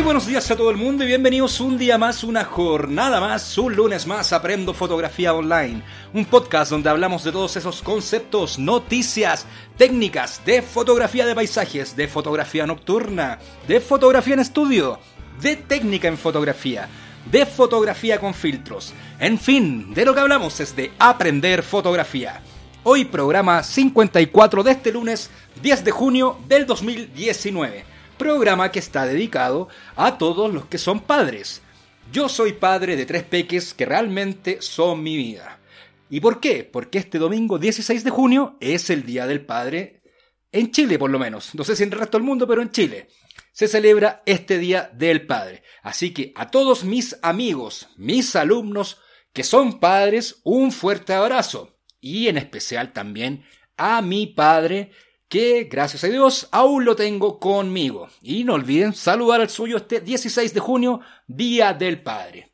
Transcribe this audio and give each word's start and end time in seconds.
Muy 0.00 0.06
buenos 0.06 0.26
días 0.26 0.50
a 0.50 0.56
todo 0.56 0.70
el 0.70 0.78
mundo 0.78 1.04
y 1.04 1.08
bienvenidos 1.08 1.60
un 1.60 1.76
día 1.76 1.98
más, 1.98 2.24
una 2.24 2.42
jornada 2.42 3.20
más, 3.20 3.58
un 3.58 3.76
lunes 3.76 4.06
más 4.06 4.32
Aprendo 4.32 4.72
Fotografía 4.72 5.34
Online, 5.34 5.82
un 6.14 6.24
podcast 6.24 6.70
donde 6.70 6.88
hablamos 6.88 7.22
de 7.22 7.32
todos 7.32 7.54
esos 7.56 7.82
conceptos, 7.82 8.58
noticias, 8.58 9.44
técnicas 9.76 10.40
de 10.46 10.62
fotografía 10.62 11.26
de 11.26 11.34
paisajes, 11.34 11.96
de 11.96 12.08
fotografía 12.08 12.66
nocturna, 12.66 13.40
de 13.68 13.78
fotografía 13.78 14.32
en 14.32 14.40
estudio, 14.40 14.98
de 15.42 15.56
técnica 15.56 16.08
en 16.08 16.16
fotografía, 16.16 16.88
de 17.30 17.44
fotografía 17.44 18.18
con 18.18 18.32
filtros, 18.32 18.94
en 19.18 19.38
fin, 19.38 19.92
de 19.92 20.06
lo 20.06 20.14
que 20.14 20.20
hablamos 20.20 20.60
es 20.60 20.74
de 20.74 20.92
aprender 20.98 21.62
fotografía. 21.62 22.40
Hoy 22.84 23.04
programa 23.04 23.62
54 23.62 24.62
de 24.62 24.70
este 24.70 24.92
lunes 24.92 25.28
10 25.60 25.84
de 25.84 25.90
junio 25.90 26.38
del 26.48 26.64
2019 26.64 27.89
programa 28.20 28.70
que 28.70 28.80
está 28.80 29.06
dedicado 29.06 29.68
a 29.96 30.18
todos 30.18 30.52
los 30.52 30.66
que 30.66 30.76
son 30.76 31.00
padres. 31.00 31.62
Yo 32.12 32.28
soy 32.28 32.52
padre 32.52 32.94
de 32.94 33.06
tres 33.06 33.22
peques 33.22 33.72
que 33.72 33.86
realmente 33.86 34.60
son 34.60 35.02
mi 35.02 35.16
vida. 35.16 35.58
¿Y 36.10 36.20
por 36.20 36.38
qué? 36.38 36.68
Porque 36.70 36.98
este 36.98 37.18
domingo 37.18 37.58
16 37.58 38.04
de 38.04 38.10
junio 38.10 38.58
es 38.60 38.90
el 38.90 39.06
Día 39.06 39.26
del 39.26 39.46
Padre 39.46 40.02
en 40.52 40.70
Chile 40.70 40.98
por 40.98 41.08
lo 41.08 41.18
menos. 41.18 41.54
No 41.54 41.64
sé 41.64 41.74
si 41.74 41.84
en 41.84 41.94
el 41.94 41.98
resto 41.98 42.18
del 42.18 42.26
mundo, 42.26 42.46
pero 42.46 42.60
en 42.60 42.70
Chile 42.70 43.08
se 43.52 43.68
celebra 43.68 44.22
este 44.26 44.58
Día 44.58 44.90
del 44.92 45.26
Padre. 45.26 45.62
Así 45.82 46.12
que 46.12 46.34
a 46.36 46.50
todos 46.50 46.84
mis 46.84 47.16
amigos, 47.22 47.88
mis 47.96 48.36
alumnos 48.36 48.98
que 49.32 49.44
son 49.44 49.80
padres, 49.80 50.42
un 50.44 50.72
fuerte 50.72 51.14
abrazo. 51.14 51.78
Y 52.02 52.28
en 52.28 52.36
especial 52.36 52.92
también 52.92 53.46
a 53.78 54.02
mi 54.02 54.26
padre 54.26 54.90
que 55.30 55.68
gracias 55.70 56.02
a 56.02 56.08
Dios 56.08 56.48
aún 56.50 56.84
lo 56.84 56.96
tengo 56.96 57.38
conmigo. 57.38 58.10
Y 58.20 58.42
no 58.42 58.54
olviden 58.54 58.92
saludar 58.92 59.40
al 59.40 59.48
suyo 59.48 59.76
este 59.76 60.00
16 60.00 60.52
de 60.52 60.60
junio, 60.60 61.00
Día 61.28 61.72
del 61.72 62.02
Padre. 62.02 62.52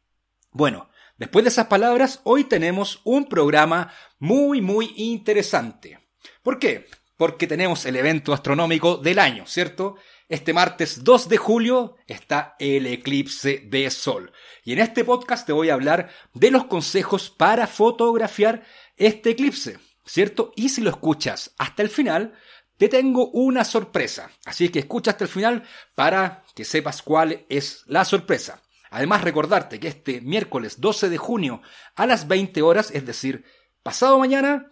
Bueno, 0.52 0.90
después 1.16 1.42
de 1.44 1.48
esas 1.48 1.68
palabras, 1.68 2.20
hoy 2.24 2.44
tenemos 2.44 3.00
un 3.02 3.30
programa 3.30 3.92
muy, 4.18 4.60
muy 4.60 4.92
interesante. 4.96 5.98
¿Por 6.42 6.58
qué? 6.58 6.86
Porque 7.16 7.46
tenemos 7.46 7.86
el 7.86 7.96
evento 7.96 8.34
astronómico 8.34 8.98
del 8.98 9.20
año, 9.20 9.46
¿cierto? 9.46 9.96
Este 10.28 10.52
martes 10.52 11.02
2 11.02 11.30
de 11.30 11.36
julio 11.38 11.96
está 12.06 12.56
el 12.58 12.86
eclipse 12.86 13.62
de 13.64 13.90
sol. 13.90 14.32
Y 14.64 14.74
en 14.74 14.80
este 14.80 15.02
podcast 15.02 15.46
te 15.46 15.54
voy 15.54 15.70
a 15.70 15.74
hablar 15.74 16.10
de 16.34 16.50
los 16.50 16.66
consejos 16.66 17.30
para 17.30 17.66
fotografiar 17.66 18.64
este 18.98 19.30
eclipse, 19.30 19.78
¿cierto? 20.04 20.52
Y 20.56 20.68
si 20.68 20.82
lo 20.82 20.90
escuchas 20.90 21.54
hasta 21.56 21.82
el 21.82 21.88
final, 21.88 22.34
te 22.78 22.88
tengo 22.88 23.28
una 23.30 23.64
sorpresa. 23.64 24.30
Así 24.44 24.68
que 24.68 24.80
escucha 24.80 25.12
hasta 25.12 25.24
el 25.24 25.30
final 25.30 25.62
para 25.94 26.44
que 26.54 26.64
sepas 26.64 27.02
cuál 27.02 27.44
es 27.48 27.82
la 27.86 28.04
sorpresa. 28.04 28.62
Además, 28.90 29.22
recordarte 29.22 29.80
que 29.80 29.88
este 29.88 30.20
miércoles 30.20 30.80
12 30.80 31.08
de 31.08 31.18
junio 31.18 31.62
a 31.96 32.06
las 32.06 32.28
20 32.28 32.62
horas, 32.62 32.90
es 32.92 33.04
decir, 33.04 33.44
pasado 33.82 34.18
mañana, 34.18 34.70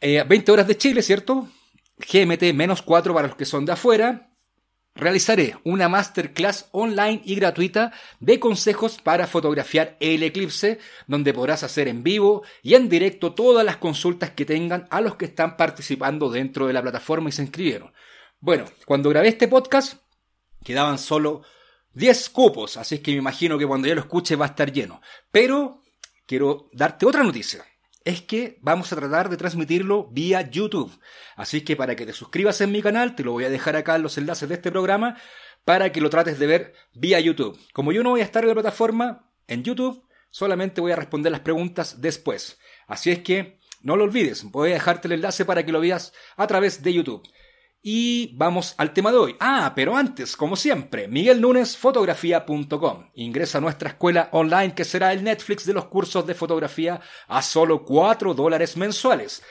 20 0.00 0.34
eh, 0.36 0.52
horas 0.52 0.66
de 0.66 0.76
Chile, 0.76 1.02
¿cierto? 1.02 1.48
GMT 1.98 2.54
menos 2.54 2.82
4 2.82 3.12
para 3.12 3.28
los 3.28 3.36
que 3.36 3.44
son 3.44 3.64
de 3.64 3.72
afuera, 3.72 4.27
realizaré 4.94 5.56
una 5.64 5.88
masterclass 5.88 6.68
online 6.72 7.22
y 7.24 7.36
gratuita 7.36 7.92
de 8.20 8.40
consejos 8.40 8.98
para 9.00 9.26
fotografiar 9.26 9.96
el 10.00 10.22
eclipse, 10.22 10.78
donde 11.06 11.32
podrás 11.32 11.62
hacer 11.62 11.88
en 11.88 12.02
vivo 12.02 12.42
y 12.62 12.74
en 12.74 12.88
directo 12.88 13.34
todas 13.34 13.64
las 13.64 13.76
consultas 13.76 14.30
que 14.30 14.44
tengan 14.44 14.86
a 14.90 15.00
los 15.00 15.16
que 15.16 15.26
están 15.26 15.56
participando 15.56 16.30
dentro 16.30 16.66
de 16.66 16.72
la 16.72 16.82
plataforma 16.82 17.28
y 17.28 17.32
se 17.32 17.42
inscribieron. 17.42 17.92
Bueno, 18.40 18.64
cuando 18.84 19.10
grabé 19.10 19.28
este 19.28 19.48
podcast 19.48 20.02
quedaban 20.64 20.98
solo 20.98 21.42
10 21.94 22.30
cupos, 22.30 22.76
así 22.76 22.96
es 22.96 23.00
que 23.00 23.12
me 23.12 23.18
imagino 23.18 23.58
que 23.58 23.66
cuando 23.66 23.88
ya 23.88 23.94
lo 23.94 24.00
escuche 24.00 24.36
va 24.36 24.46
a 24.46 24.48
estar 24.48 24.72
lleno. 24.72 25.00
Pero 25.30 25.82
quiero 26.26 26.68
darte 26.72 27.06
otra 27.06 27.22
noticia 27.22 27.64
es 28.08 28.22
que 28.22 28.58
vamos 28.62 28.90
a 28.90 28.96
tratar 28.96 29.28
de 29.28 29.36
transmitirlo 29.36 30.08
vía 30.10 30.40
YouTube. 30.40 30.98
Así 31.36 31.60
que 31.60 31.76
para 31.76 31.94
que 31.94 32.06
te 32.06 32.14
suscribas 32.14 32.58
en 32.62 32.72
mi 32.72 32.80
canal, 32.80 33.14
te 33.14 33.22
lo 33.22 33.32
voy 33.32 33.44
a 33.44 33.50
dejar 33.50 33.76
acá 33.76 33.96
en 33.96 34.02
los 34.02 34.16
enlaces 34.16 34.48
de 34.48 34.54
este 34.54 34.70
programa 34.70 35.18
para 35.66 35.92
que 35.92 36.00
lo 36.00 36.08
trates 36.08 36.38
de 36.38 36.46
ver 36.46 36.74
vía 36.94 37.20
YouTube. 37.20 37.60
Como 37.74 37.92
yo 37.92 38.02
no 38.02 38.08
voy 38.08 38.22
a 38.22 38.24
estar 38.24 38.42
en 38.44 38.48
la 38.48 38.54
plataforma 38.54 39.30
en 39.46 39.62
YouTube, 39.62 40.08
solamente 40.30 40.80
voy 40.80 40.92
a 40.92 40.96
responder 40.96 41.30
las 41.30 41.42
preguntas 41.42 42.00
después. 42.00 42.58
Así 42.86 43.10
es 43.10 43.18
que 43.18 43.58
no 43.82 43.94
lo 43.94 44.04
olvides, 44.04 44.44
voy 44.44 44.70
a 44.70 44.74
dejarte 44.74 45.06
el 45.08 45.12
enlace 45.12 45.44
para 45.44 45.66
que 45.66 45.72
lo 45.72 45.80
veas 45.80 46.14
a 46.38 46.46
través 46.46 46.82
de 46.82 46.94
YouTube. 46.94 47.28
Y 47.80 48.34
vamos 48.36 48.74
al 48.76 48.92
tema 48.92 49.12
de 49.12 49.18
hoy. 49.18 49.36
Ah, 49.38 49.72
pero 49.74 49.96
antes, 49.96 50.36
como 50.36 50.56
siempre, 50.56 51.06
Miguel 51.06 51.40
Núñez, 51.40 51.76
fotografía.com. 51.76 53.10
Ingresa 53.14 53.58
a 53.58 53.60
nuestra 53.60 53.90
escuela 53.90 54.28
online 54.32 54.74
que 54.74 54.84
será 54.84 55.12
el 55.12 55.22
Netflix 55.22 55.64
de 55.64 55.74
los 55.74 55.86
cursos 55.86 56.26
de 56.26 56.34
fotografía 56.34 57.00
a 57.28 57.40
solo 57.40 57.84
4 57.84 58.34
dólares 58.34 58.76
mensuales. 58.76 59.42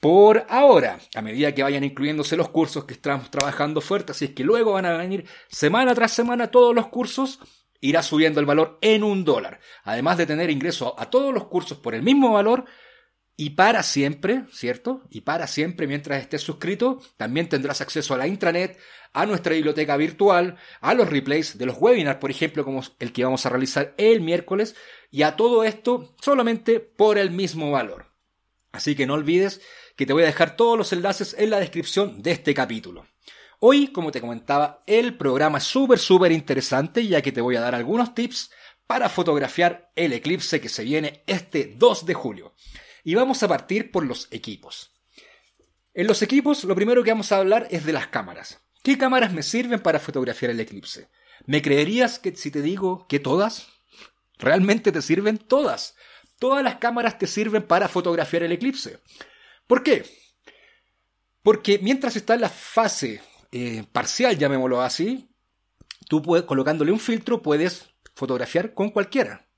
Por 0.00 0.44
ahora, 0.50 0.98
a 1.14 1.22
medida 1.22 1.54
que 1.54 1.62
vayan 1.62 1.84
incluyéndose 1.84 2.36
los 2.36 2.50
cursos 2.50 2.84
que 2.84 2.94
estamos 2.94 3.30
trabajando 3.30 3.80
fuerte, 3.80 4.12
así 4.12 4.26
es 4.26 4.30
que 4.32 4.44
luego 4.44 4.72
van 4.72 4.84
a 4.84 4.96
venir 4.96 5.24
semana 5.48 5.94
tras 5.94 6.12
semana 6.12 6.50
todos 6.50 6.74
los 6.74 6.88
cursos, 6.88 7.38
irá 7.80 8.02
subiendo 8.02 8.40
el 8.40 8.46
valor 8.46 8.78
en 8.82 9.02
un 9.02 9.24
dólar. 9.24 9.60
Además 9.84 10.18
de 10.18 10.26
tener 10.26 10.50
ingreso 10.50 10.94
a 10.98 11.08
todos 11.08 11.32
los 11.32 11.46
cursos 11.46 11.78
por 11.78 11.94
el 11.94 12.02
mismo 12.02 12.32
valor, 12.32 12.64
y 13.36 13.50
para 13.50 13.82
siempre, 13.82 14.44
¿cierto? 14.52 15.02
Y 15.10 15.22
para 15.22 15.46
siempre, 15.46 15.86
mientras 15.86 16.20
estés 16.20 16.42
suscrito, 16.42 17.00
también 17.16 17.48
tendrás 17.48 17.80
acceso 17.80 18.14
a 18.14 18.18
la 18.18 18.26
intranet, 18.26 18.78
a 19.12 19.26
nuestra 19.26 19.54
biblioteca 19.54 19.96
virtual, 19.96 20.56
a 20.80 20.94
los 20.94 21.08
replays 21.08 21.58
de 21.58 21.66
los 21.66 21.76
webinars, 21.78 22.18
por 22.18 22.30
ejemplo, 22.30 22.64
como 22.64 22.82
el 22.98 23.12
que 23.12 23.24
vamos 23.24 23.44
a 23.44 23.48
realizar 23.48 23.94
el 23.96 24.20
miércoles, 24.20 24.74
y 25.10 25.22
a 25.22 25.36
todo 25.36 25.64
esto 25.64 26.14
solamente 26.20 26.80
por 26.80 27.18
el 27.18 27.30
mismo 27.30 27.70
valor. 27.70 28.12
Así 28.70 28.94
que 28.94 29.06
no 29.06 29.14
olvides 29.14 29.60
que 29.96 30.06
te 30.06 30.12
voy 30.12 30.22
a 30.22 30.26
dejar 30.26 30.56
todos 30.56 30.78
los 30.78 30.92
enlaces 30.92 31.34
en 31.38 31.50
la 31.50 31.60
descripción 31.60 32.22
de 32.22 32.32
este 32.32 32.54
capítulo. 32.54 33.06
Hoy, 33.60 33.88
como 33.88 34.10
te 34.10 34.20
comentaba, 34.20 34.82
el 34.86 35.16
programa 35.16 35.58
es 35.58 35.64
súper, 35.64 35.98
súper 35.98 36.32
interesante, 36.32 37.06
ya 37.06 37.22
que 37.22 37.32
te 37.32 37.40
voy 37.40 37.56
a 37.56 37.60
dar 37.60 37.74
algunos 37.74 38.14
tips 38.14 38.50
para 38.86 39.08
fotografiar 39.08 39.92
el 39.94 40.12
eclipse 40.12 40.60
que 40.60 40.68
se 40.68 40.84
viene 40.84 41.22
este 41.26 41.74
2 41.76 42.04
de 42.06 42.14
julio. 42.14 42.54
Y 43.04 43.14
vamos 43.14 43.42
a 43.42 43.48
partir 43.48 43.90
por 43.90 44.04
los 44.04 44.28
equipos. 44.30 44.92
En 45.94 46.06
los 46.06 46.22
equipos, 46.22 46.64
lo 46.64 46.74
primero 46.74 47.02
que 47.02 47.10
vamos 47.10 47.32
a 47.32 47.38
hablar 47.38 47.68
es 47.70 47.84
de 47.84 47.92
las 47.92 48.06
cámaras. 48.06 48.60
¿Qué 48.82 48.96
cámaras 48.96 49.32
me 49.32 49.42
sirven 49.42 49.80
para 49.80 49.98
fotografiar 49.98 50.50
el 50.50 50.60
eclipse? 50.60 51.08
¿Me 51.46 51.62
creerías 51.62 52.18
que 52.18 52.34
si 52.34 52.50
te 52.50 52.62
digo 52.62 53.06
que 53.08 53.20
todas? 53.20 53.68
¿Realmente 54.38 54.90
te 54.90 55.02
sirven 55.02 55.38
todas? 55.38 55.94
Todas 56.38 56.64
las 56.64 56.76
cámaras 56.76 57.18
te 57.18 57.26
sirven 57.26 57.62
para 57.62 57.88
fotografiar 57.88 58.42
el 58.42 58.52
eclipse. 58.52 59.00
¿Por 59.66 59.82
qué? 59.82 60.04
Porque 61.42 61.78
mientras 61.82 62.16
está 62.16 62.34
en 62.34 62.40
la 62.40 62.48
fase 62.48 63.20
eh, 63.50 63.84
parcial, 63.92 64.38
llamémoslo 64.38 64.80
así, 64.80 65.28
tú 66.08 66.22
puedes, 66.22 66.46
colocándole 66.46 66.92
un 66.92 67.00
filtro 67.00 67.42
puedes 67.42 67.90
fotografiar 68.14 68.74
con 68.74 68.90
cualquiera, 68.90 69.48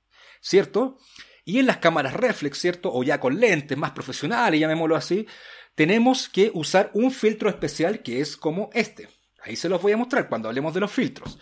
¿cierto? 0.41 0.97
Y 1.45 1.59
en 1.59 1.67
las 1.67 1.77
cámaras 1.77 2.13
reflex, 2.13 2.57
¿cierto? 2.57 2.91
O 2.91 3.03
ya 3.03 3.19
con 3.19 3.39
lentes 3.39 3.77
más 3.77 3.91
profesionales, 3.91 4.59
llamémoslo 4.59 4.95
así, 4.95 5.27
tenemos 5.75 6.27
que 6.27 6.51
usar 6.53 6.89
un 6.93 7.11
filtro 7.11 7.49
especial 7.49 8.01
que 8.01 8.19
es 8.19 8.35
como 8.35 8.71
este. 8.73 9.07
Ahí 9.43 9.55
se 9.55 9.69
los 9.69 9.81
voy 9.81 9.91
a 9.91 9.97
mostrar 9.97 10.27
cuando 10.27 10.49
hablemos 10.49 10.73
de 10.73 10.79
los 10.79 10.91
filtros. 10.91 11.37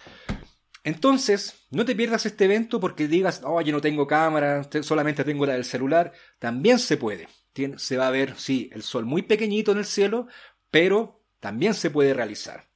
Entonces, 0.83 1.65
no 1.71 1.85
te 1.85 1.95
pierdas 1.95 2.25
este 2.25 2.45
evento 2.45 2.79
porque 2.79 3.07
digas, 3.07 3.41
oh, 3.45 3.61
yo 3.61 3.71
no 3.71 3.79
tengo 3.79 4.05
cámara, 4.05 4.67
solamente 4.81 5.23
tengo 5.23 5.45
la 5.45 5.53
del 5.53 5.63
celular. 5.63 6.11
También 6.39 6.79
se 6.79 6.97
puede. 6.97 7.29
se 7.77 7.97
va 7.97 8.07
a 8.07 8.11
ver, 8.11 8.35
sí, 8.37 8.69
el 8.73 8.83
sol 8.83 9.05
muy 9.05 9.21
pequeñito 9.21 9.71
en 9.71 9.77
el 9.77 9.85
cielo, 9.85 10.27
pero 10.69 11.23
también 11.39 11.73
se 11.73 11.89
puede 11.89 12.13
realizar. 12.13 12.67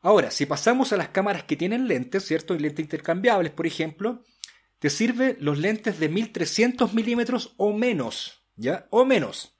Ahora, 0.00 0.30
si 0.30 0.46
pasamos 0.46 0.92
a 0.92 0.96
las 0.96 1.08
cámaras 1.08 1.44
que 1.44 1.56
tienen 1.56 1.88
lentes, 1.88 2.24
¿cierto? 2.24 2.54
Y 2.54 2.58
lentes 2.60 2.84
intercambiables, 2.84 3.52
por 3.52 3.66
ejemplo, 3.66 4.22
te 4.86 4.90
sirve 4.90 5.36
los 5.40 5.58
lentes 5.58 5.98
de 5.98 6.08
1300 6.08 6.94
milímetros 6.94 7.54
o 7.56 7.72
menos, 7.72 8.44
¿ya? 8.54 8.86
O 8.90 9.04
menos. 9.04 9.58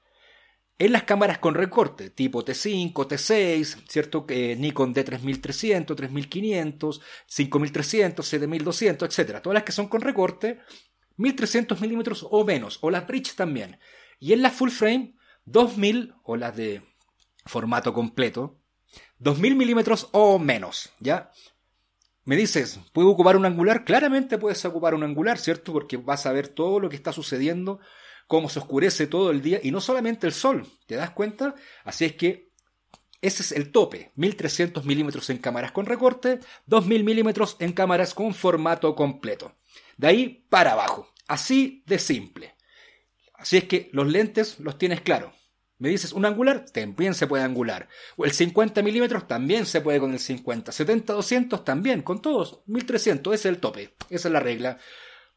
En 0.79 0.93
las 0.93 1.03
cámaras 1.03 1.39
con 1.39 1.55
recorte, 1.55 2.11
tipo 2.11 2.45
T5, 2.45 2.93
T6, 2.93 3.89
¿cierto? 3.89 4.25
que 4.25 4.55
Nikon 4.55 4.95
D3300, 4.95 5.97
3500, 5.97 7.03
5300, 7.27 8.25
7200, 8.25 9.19
etc. 9.19 9.41
Todas 9.43 9.55
las 9.55 9.65
que 9.65 9.73
son 9.73 9.89
con 9.89 10.01
recorte, 10.01 10.61
1300 11.17 11.81
milímetros 11.81 12.25
o 12.31 12.45
menos, 12.45 12.79
o 12.83 12.93
las 12.93 13.05
bridge 13.09 13.35
también. 13.35 13.81
Y 14.21 14.33
en 14.33 14.43
las 14.43 14.53
full 14.53 14.71
frame, 14.71 15.17
2000, 15.45 16.15
o 16.23 16.37
las 16.37 16.55
de 16.55 16.83
formato 17.47 17.93
completo, 17.93 18.61
2000 19.19 19.57
milímetros 19.57 20.09
o 20.13 20.39
menos, 20.39 20.93
¿ya? 21.01 21.33
Me 22.27 22.37
dices, 22.37 22.81
¿puedo 22.93 23.09
ocupar 23.09 23.37
un 23.37 23.47
angular? 23.47 23.85
Claramente 23.85 24.37
puedes 24.37 24.65
ocupar 24.65 24.95
un 24.95 25.05
angular, 25.05 25.39
¿cierto? 25.39 25.73
Porque 25.73 25.97
vas 25.97 26.27
a 26.27 26.33
ver 26.33 26.49
todo 26.49 26.81
lo 26.81 26.89
que 26.89 26.97
está 26.97 27.13
sucediendo 27.13 27.81
cómo 28.27 28.49
se 28.49 28.59
oscurece 28.59 29.07
todo 29.07 29.31
el 29.31 29.41
día 29.41 29.61
y 29.63 29.71
no 29.71 29.81
solamente 29.81 30.27
el 30.27 30.33
sol, 30.33 30.67
¿te 30.87 30.97
das 30.97 31.11
cuenta? 31.11 31.55
Así 31.85 32.05
es 32.05 32.15
que 32.15 32.51
ese 33.21 33.43
es 33.43 33.53
el 33.53 33.71
tope, 33.73 34.13
1300 34.17 34.85
milímetros 34.85 35.31
en 35.31 35.39
cámaras 35.39 35.73
con 35.73 35.87
recorte, 35.87 36.41
2000 36.67 37.05
milímetros 37.05 37.57
en 37.61 37.73
cámaras 37.73 38.13
con 38.13 38.35
formato 38.35 38.95
completo. 38.95 39.55
De 39.97 40.09
ahí 40.09 40.47
para 40.51 40.73
abajo, 40.73 41.13
así 41.29 41.83
de 41.87 41.99
simple. 41.99 42.57
Así 43.35 43.57
es 43.57 43.65
que 43.65 43.89
los 43.93 44.07
lentes 44.09 44.59
los 44.61 44.79
tienes 44.79 45.01
claro. 45.01 45.33
Me 45.79 45.91
dices 45.91 46.13
un 46.13 46.25
angular, 46.25 46.65
también 46.73 47.15
se 47.15 47.27
puede 47.27 47.45
angular. 47.45 47.89
O 48.17 48.25
el 48.25 48.33
50 48.33 48.83
milímetros 48.83 49.29
también 49.29 49.67
se 49.67 49.81
puede 49.81 50.01
con 50.01 50.13
el 50.13 50.19
50. 50.19 50.73
70, 50.73 51.13
200 51.13 51.65
también, 51.65 52.03
con 52.03 52.23
todos. 52.23 52.61
1300, 52.67 53.35
ese 53.35 53.49
es 53.49 53.55
el 53.55 53.61
tope. 53.61 53.95
Esa 54.09 54.29
es 54.29 54.33
la 54.33 54.41
regla. 54.41 54.79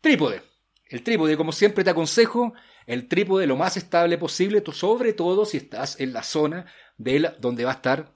Trípode. 0.02 0.42
El 0.88 1.04
trípode, 1.04 1.38
como 1.38 1.52
siempre 1.52 1.84
te 1.84 1.90
aconsejo, 1.90 2.54
el 2.88 3.08
trípode 3.08 3.46
lo 3.46 3.58
más 3.58 3.78
estable 3.78 4.18
posible, 4.18 4.64
sobre 4.72 5.14
todo 5.14 5.46
si 5.46 5.58
estás 5.58 6.00
en 6.00 6.14
la 6.14 6.24
zona 6.24 6.66
de 6.98 7.32
donde 7.40 7.66
va 7.66 7.72
a 7.72 7.76
estar 7.76 8.16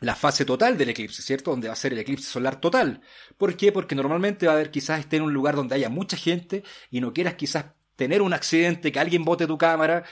la 0.00 0.14
fase 0.14 0.44
total 0.44 0.76
del 0.76 0.90
eclipse, 0.90 1.22
¿cierto? 1.22 1.50
Donde 1.50 1.68
va 1.68 1.74
a 1.74 1.76
ser 1.76 1.92
el 1.92 1.98
eclipse 1.98 2.28
solar 2.28 2.60
total. 2.60 3.02
¿Por 3.38 3.56
qué? 3.56 3.70
Porque 3.70 3.94
normalmente 3.94 4.46
va 4.46 4.52
a 4.52 4.54
haber 4.56 4.70
quizás 4.70 5.00
esté 5.00 5.16
en 5.16 5.22
un 5.22 5.32
lugar 5.32 5.56
donde 5.56 5.74
haya 5.74 5.88
mucha 5.88 6.16
gente 6.16 6.62
y 6.90 7.00
no 7.00 7.12
quieras 7.12 7.34
quizás 7.34 7.66
tener 7.96 8.22
un 8.22 8.32
accidente, 8.32 8.92
que 8.92 8.98
alguien 8.98 9.24
bote 9.24 9.46
tu 9.46 9.58
cámara. 9.58 10.04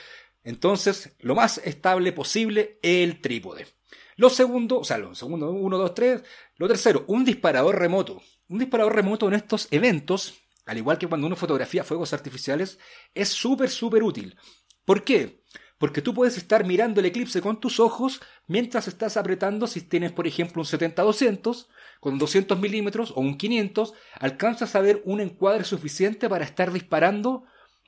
Entonces, 0.43 1.15
lo 1.19 1.35
más 1.35 1.59
estable 1.59 2.11
posible, 2.11 2.79
el 2.81 3.21
trípode. 3.21 3.67
Lo 4.15 4.29
segundo, 4.29 4.79
o 4.79 4.83
sea, 4.83 4.97
lo 4.97 5.15
segundo, 5.15 5.51
uno, 5.51 5.77
dos, 5.77 5.93
tres. 5.93 6.23
Lo 6.57 6.67
tercero, 6.67 7.05
un 7.07 7.23
disparador 7.23 7.77
remoto. 7.77 8.21
Un 8.47 8.59
disparador 8.59 8.95
remoto 8.95 9.27
en 9.27 9.35
estos 9.35 9.67
eventos 9.71 10.41
al 10.69 10.77
igual 10.77 10.99
que 10.99 11.07
cuando 11.07 11.25
uno 11.25 11.35
fotografía 11.35 11.83
fuegos 11.83 12.13
artificiales, 12.13 12.77
es 13.15 13.29
súper, 13.29 13.71
súper 13.71 14.03
útil. 14.03 14.37
¿Por 14.85 15.03
qué? 15.03 15.43
Porque 15.79 16.03
tú 16.03 16.13
puedes 16.13 16.37
estar 16.37 16.63
mirando 16.63 16.99
el 16.99 17.07
eclipse 17.07 17.41
con 17.41 17.59
tus 17.59 17.79
ojos 17.79 18.21
mientras 18.45 18.87
estás 18.87 19.17
apretando, 19.17 19.65
si 19.65 19.81
tienes 19.81 20.11
por 20.11 20.27
ejemplo 20.27 20.61
un 20.61 20.67
70-200, 20.67 21.69
con 21.99 22.19
200 22.19 22.59
milímetros 22.59 23.11
o 23.15 23.21
un 23.21 23.35
500, 23.35 23.95
alcanzas 24.19 24.75
a 24.75 24.81
ver 24.81 25.01
un 25.05 25.21
encuadre 25.21 25.63
suficiente 25.63 26.29
para 26.29 26.45
estar 26.45 26.71
disparando 26.71 27.45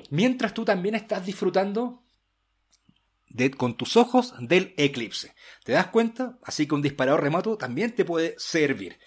mientras 0.10 0.56
tú 0.56 0.66
también 0.66 0.96
estás 0.96 1.24
disfrutando 1.24 2.02
con 3.58 3.78
tus 3.78 3.98
ojos 3.98 4.34
del 4.40 4.74
eclipse. 4.78 5.34
¿Te 5.64 5.74
das 5.74 5.88
cuenta? 5.88 6.40
Así 6.44 6.68
que 6.68 6.76
un 6.76 6.82
disparador 6.82 7.22
remoto 7.22 7.58
también 7.58 7.96
te 7.96 8.06
puede 8.06 8.36
servir. 8.38 9.00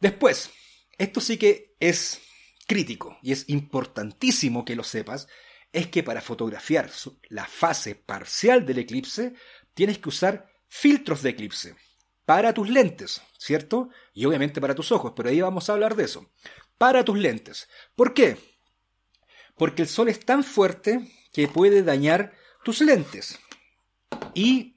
Después, 0.00 0.50
esto 0.98 1.20
sí 1.20 1.36
que 1.36 1.74
es 1.80 2.20
crítico, 2.66 3.18
y 3.22 3.32
es 3.32 3.48
importantísimo 3.48 4.64
que 4.64 4.76
lo 4.76 4.84
sepas, 4.84 5.28
es 5.72 5.88
que 5.88 6.02
para 6.02 6.20
fotografiar 6.20 6.90
la 7.28 7.46
fase 7.46 7.94
parcial 7.94 8.66
del 8.66 8.78
eclipse 8.78 9.34
tienes 9.74 9.98
que 9.98 10.08
usar 10.08 10.46
filtros 10.68 11.22
de 11.22 11.30
eclipse 11.30 11.76
para 12.24 12.52
tus 12.54 12.68
lentes, 12.68 13.20
¿cierto? 13.38 13.90
Y 14.12 14.24
obviamente 14.24 14.60
para 14.60 14.74
tus 14.74 14.92
ojos, 14.92 15.12
pero 15.16 15.28
ahí 15.28 15.40
vamos 15.40 15.68
a 15.68 15.72
hablar 15.72 15.96
de 15.96 16.04
eso. 16.04 16.30
Para 16.78 17.04
tus 17.04 17.18
lentes. 17.18 17.68
¿Por 17.94 18.14
qué? 18.14 18.36
Porque 19.56 19.82
el 19.82 19.88
sol 19.88 20.08
es 20.08 20.20
tan 20.20 20.44
fuerte 20.44 21.10
que 21.32 21.48
puede 21.48 21.82
dañar 21.82 22.32
tus 22.64 22.80
lentes. 22.80 23.38
Y 24.34 24.76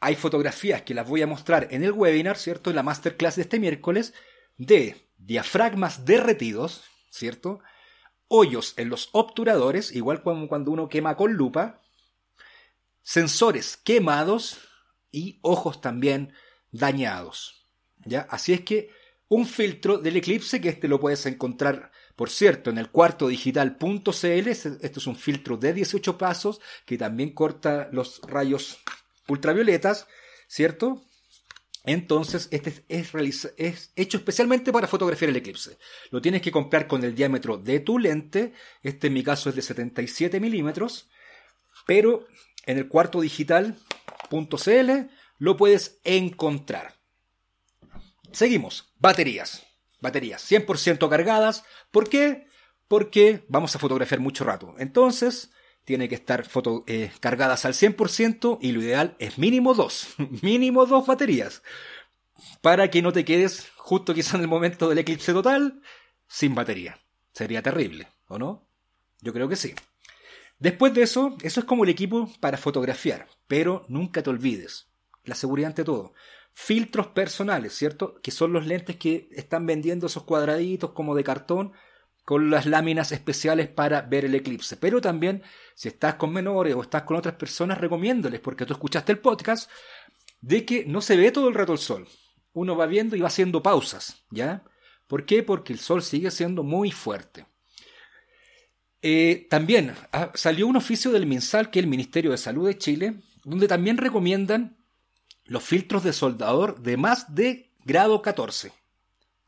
hay 0.00 0.16
fotografías 0.16 0.82
que 0.82 0.94
las 0.94 1.08
voy 1.08 1.22
a 1.22 1.26
mostrar 1.26 1.68
en 1.70 1.84
el 1.84 1.92
webinar, 1.92 2.36
¿cierto? 2.36 2.70
En 2.70 2.76
la 2.76 2.82
masterclass 2.82 3.36
de 3.36 3.42
este 3.42 3.60
miércoles, 3.60 4.14
de 4.56 5.08
diafragmas 5.18 6.04
derretidos, 6.04 6.84
¿cierto? 7.10 7.60
Hoyos 8.28 8.74
en 8.76 8.88
los 8.88 9.10
obturadores, 9.12 9.92
igual 9.92 10.22
como 10.22 10.48
cuando 10.48 10.70
uno 10.70 10.88
quema 10.88 11.16
con 11.16 11.34
lupa, 11.34 11.82
sensores 13.02 13.76
quemados 13.76 14.58
y 15.10 15.38
ojos 15.42 15.80
también 15.80 16.32
dañados. 16.70 17.68
¿Ya? 18.04 18.26
Así 18.30 18.52
es 18.52 18.62
que 18.62 18.90
un 19.28 19.46
filtro 19.46 19.98
del 19.98 20.16
eclipse, 20.16 20.60
que 20.60 20.70
este 20.70 20.88
lo 20.88 21.00
puedes 21.00 21.24
encontrar, 21.26 21.92
por 22.16 22.30
cierto, 22.30 22.70
en 22.70 22.78
el 22.78 22.90
cuarto 22.90 23.28
digital.cl, 23.28 24.48
este 24.48 24.78
es 24.80 25.06
un 25.06 25.16
filtro 25.16 25.56
de 25.56 25.72
18 25.72 26.18
pasos 26.18 26.60
que 26.84 26.98
también 26.98 27.30
corta 27.30 27.88
los 27.92 28.20
rayos 28.22 28.78
ultravioletas, 29.28 30.06
¿cierto? 30.46 31.02
Entonces, 31.84 32.48
este 32.52 32.84
es, 32.88 33.92
hecho 33.96 34.16
especialmente 34.16 34.72
para 34.72 34.86
fotografiar 34.86 35.30
el 35.30 35.36
eclipse. 35.36 35.78
Lo 36.10 36.20
tienes 36.20 36.42
que 36.42 36.52
comprar 36.52 36.86
con 36.86 37.02
el 37.02 37.14
diámetro 37.14 37.56
de 37.56 37.80
tu 37.80 37.98
lente. 37.98 38.52
Este 38.82 39.08
en 39.08 39.14
mi 39.14 39.24
caso 39.24 39.48
es 39.48 39.56
de 39.56 39.62
77 39.62 40.38
milímetros. 40.38 41.08
Pero 41.86 42.28
en 42.66 42.78
el 42.78 42.86
cuarto 42.86 43.20
digital.cl 43.20 44.90
lo 45.38 45.56
puedes 45.56 45.98
encontrar. 46.04 46.94
Seguimos. 48.30 48.92
Baterías. 49.00 49.71
Baterías 50.02 50.42
100% 50.50 51.08
cargadas. 51.08 51.64
¿Por 51.90 52.10
qué? 52.10 52.46
Porque 52.88 53.46
vamos 53.48 53.74
a 53.74 53.78
fotografiar 53.78 54.20
mucho 54.20 54.44
rato. 54.44 54.74
Entonces, 54.78 55.52
tiene 55.84 56.08
que 56.08 56.16
estar 56.16 56.44
eh, 56.86 57.10
cargadas 57.20 57.64
al 57.64 57.72
100% 57.72 58.58
y 58.60 58.72
lo 58.72 58.82
ideal 58.82 59.16
es 59.18 59.38
mínimo 59.38 59.74
dos, 59.74 60.08
mínimo 60.42 60.86
dos 60.86 61.06
baterías, 61.06 61.62
para 62.60 62.90
que 62.90 63.00
no 63.00 63.12
te 63.12 63.24
quedes 63.24 63.70
justo 63.76 64.12
quizá 64.12 64.36
en 64.36 64.42
el 64.42 64.48
momento 64.48 64.88
del 64.88 64.98
eclipse 64.98 65.32
total 65.32 65.80
sin 66.26 66.54
batería. 66.54 66.98
Sería 67.32 67.62
terrible, 67.62 68.08
¿o 68.26 68.38
no? 68.38 68.68
Yo 69.20 69.32
creo 69.32 69.48
que 69.48 69.56
sí. 69.56 69.74
Después 70.58 70.94
de 70.94 71.02
eso, 71.02 71.36
eso 71.42 71.60
es 71.60 71.66
como 71.66 71.84
el 71.84 71.90
equipo 71.90 72.30
para 72.40 72.58
fotografiar, 72.58 73.28
pero 73.46 73.84
nunca 73.88 74.22
te 74.22 74.30
olvides, 74.30 74.88
la 75.24 75.34
seguridad 75.34 75.68
ante 75.68 75.84
todo. 75.84 76.12
Filtros 76.54 77.08
personales, 77.08 77.72
¿cierto? 77.74 78.14
Que 78.22 78.30
son 78.30 78.52
los 78.52 78.66
lentes 78.66 78.96
que 78.96 79.28
están 79.32 79.66
vendiendo 79.66 80.06
esos 80.06 80.24
cuadraditos 80.24 80.90
como 80.92 81.14
de 81.14 81.24
cartón 81.24 81.72
con 82.24 82.50
las 82.50 82.66
láminas 82.66 83.10
especiales 83.12 83.68
para 83.68 84.02
ver 84.02 84.24
el 84.24 84.34
eclipse. 84.34 84.76
Pero 84.76 85.00
también, 85.00 85.42
si 85.74 85.88
estás 85.88 86.14
con 86.14 86.32
menores 86.32 86.74
o 86.74 86.82
estás 86.82 87.02
con 87.02 87.16
otras 87.16 87.34
personas, 87.34 87.78
recomiéndoles, 87.78 88.40
porque 88.40 88.64
tú 88.64 88.74
escuchaste 88.74 89.12
el 89.12 89.18
podcast, 89.18 89.70
de 90.40 90.64
que 90.64 90.84
no 90.84 91.00
se 91.00 91.16
ve 91.16 91.32
todo 91.32 91.48
el 91.48 91.54
rato 91.54 91.72
el 91.72 91.78
sol. 91.78 92.06
Uno 92.52 92.76
va 92.76 92.86
viendo 92.86 93.16
y 93.16 93.20
va 93.20 93.28
haciendo 93.28 93.62
pausas, 93.62 94.24
¿ya? 94.30 94.62
¿Por 95.06 95.24
qué? 95.24 95.42
Porque 95.42 95.72
el 95.72 95.78
sol 95.78 96.02
sigue 96.02 96.30
siendo 96.30 96.62
muy 96.62 96.90
fuerte. 96.90 97.46
Eh, 99.00 99.48
también 99.50 99.94
ah, 100.12 100.30
salió 100.34 100.66
un 100.66 100.76
oficio 100.76 101.10
del 101.10 101.26
MinSal, 101.26 101.70
que 101.70 101.80
es 101.80 101.84
el 101.84 101.90
Ministerio 101.90 102.30
de 102.30 102.38
Salud 102.38 102.66
de 102.66 102.78
Chile, 102.78 103.20
donde 103.44 103.66
también 103.66 103.96
recomiendan 103.96 104.76
los 105.44 105.62
filtros 105.62 106.04
de 106.04 106.12
soldador 106.12 106.80
de 106.80 106.96
más 106.96 107.34
de 107.34 107.72
grado 107.84 108.22
14. 108.22 108.72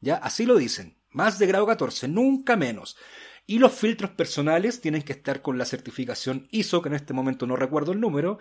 ¿Ya? 0.00 0.16
Así 0.16 0.44
lo 0.46 0.56
dicen 0.56 0.96
más 1.14 1.38
de 1.38 1.46
grado 1.46 1.66
14, 1.66 2.08
nunca 2.08 2.56
menos. 2.56 2.96
Y 3.46 3.58
los 3.58 3.72
filtros 3.72 4.10
personales 4.10 4.80
tienen 4.80 5.02
que 5.02 5.12
estar 5.12 5.42
con 5.42 5.58
la 5.58 5.64
certificación 5.64 6.48
ISO, 6.50 6.82
que 6.82 6.88
en 6.88 6.96
este 6.96 7.14
momento 7.14 7.46
no 7.46 7.56
recuerdo 7.56 7.92
el 7.92 8.00
número, 8.00 8.38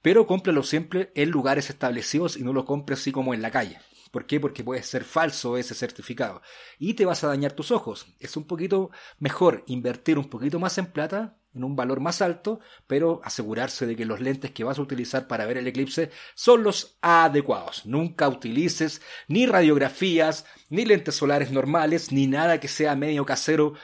pero 0.00 0.26
cómpralo 0.26 0.62
siempre 0.62 1.12
en 1.14 1.30
lugares 1.30 1.70
establecidos 1.70 2.36
y 2.36 2.42
no 2.42 2.52
lo 2.52 2.64
compre 2.64 2.94
así 2.94 3.12
como 3.12 3.34
en 3.34 3.42
la 3.42 3.50
calle. 3.50 3.78
¿Por 4.10 4.26
qué? 4.26 4.40
Porque 4.40 4.64
puede 4.64 4.82
ser 4.82 5.04
falso 5.04 5.56
ese 5.56 5.74
certificado. 5.74 6.40
Y 6.78 6.94
te 6.94 7.04
vas 7.04 7.24
a 7.24 7.28
dañar 7.28 7.52
tus 7.52 7.70
ojos. 7.70 8.06
Es 8.20 8.36
un 8.36 8.44
poquito 8.44 8.90
mejor 9.18 9.64
invertir 9.66 10.18
un 10.18 10.30
poquito 10.30 10.58
más 10.58 10.78
en 10.78 10.86
plata, 10.86 11.36
en 11.54 11.64
un 11.64 11.76
valor 11.76 12.00
más 12.00 12.20
alto, 12.22 12.60
pero 12.86 13.20
asegurarse 13.24 13.86
de 13.86 13.96
que 13.96 14.04
los 14.04 14.20
lentes 14.20 14.50
que 14.50 14.64
vas 14.64 14.78
a 14.78 14.82
utilizar 14.82 15.26
para 15.26 15.46
ver 15.46 15.58
el 15.58 15.66
eclipse 15.66 16.10
son 16.34 16.62
los 16.62 16.98
adecuados. 17.00 17.86
Nunca 17.86 18.28
utilices 18.28 19.02
ni 19.28 19.46
radiografías, 19.46 20.46
ni 20.68 20.84
lentes 20.84 21.14
solares 21.14 21.50
normales, 21.50 22.12
ni 22.12 22.26
nada 22.26 22.60
que 22.60 22.68
sea 22.68 22.96
medio 22.96 23.24
casero 23.24 23.74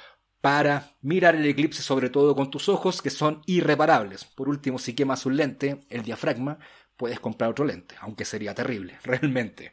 para 0.40 0.96
mirar 1.02 1.36
el 1.36 1.46
eclipse 1.46 1.82
sobre 1.82 2.08
todo 2.08 2.34
con 2.34 2.50
tus 2.50 2.68
ojos 2.68 3.02
que 3.02 3.10
son 3.10 3.42
irreparables. 3.46 4.24
Por 4.24 4.48
último, 4.48 4.78
si 4.78 4.94
quemas 4.94 5.26
un 5.26 5.36
lente, 5.36 5.80
el 5.90 6.02
diafragma, 6.02 6.58
puedes 6.96 7.20
comprar 7.20 7.50
otro 7.50 7.64
lente, 7.64 7.94
aunque 8.00 8.24
sería 8.24 8.54
terrible, 8.54 8.98
realmente. 9.04 9.72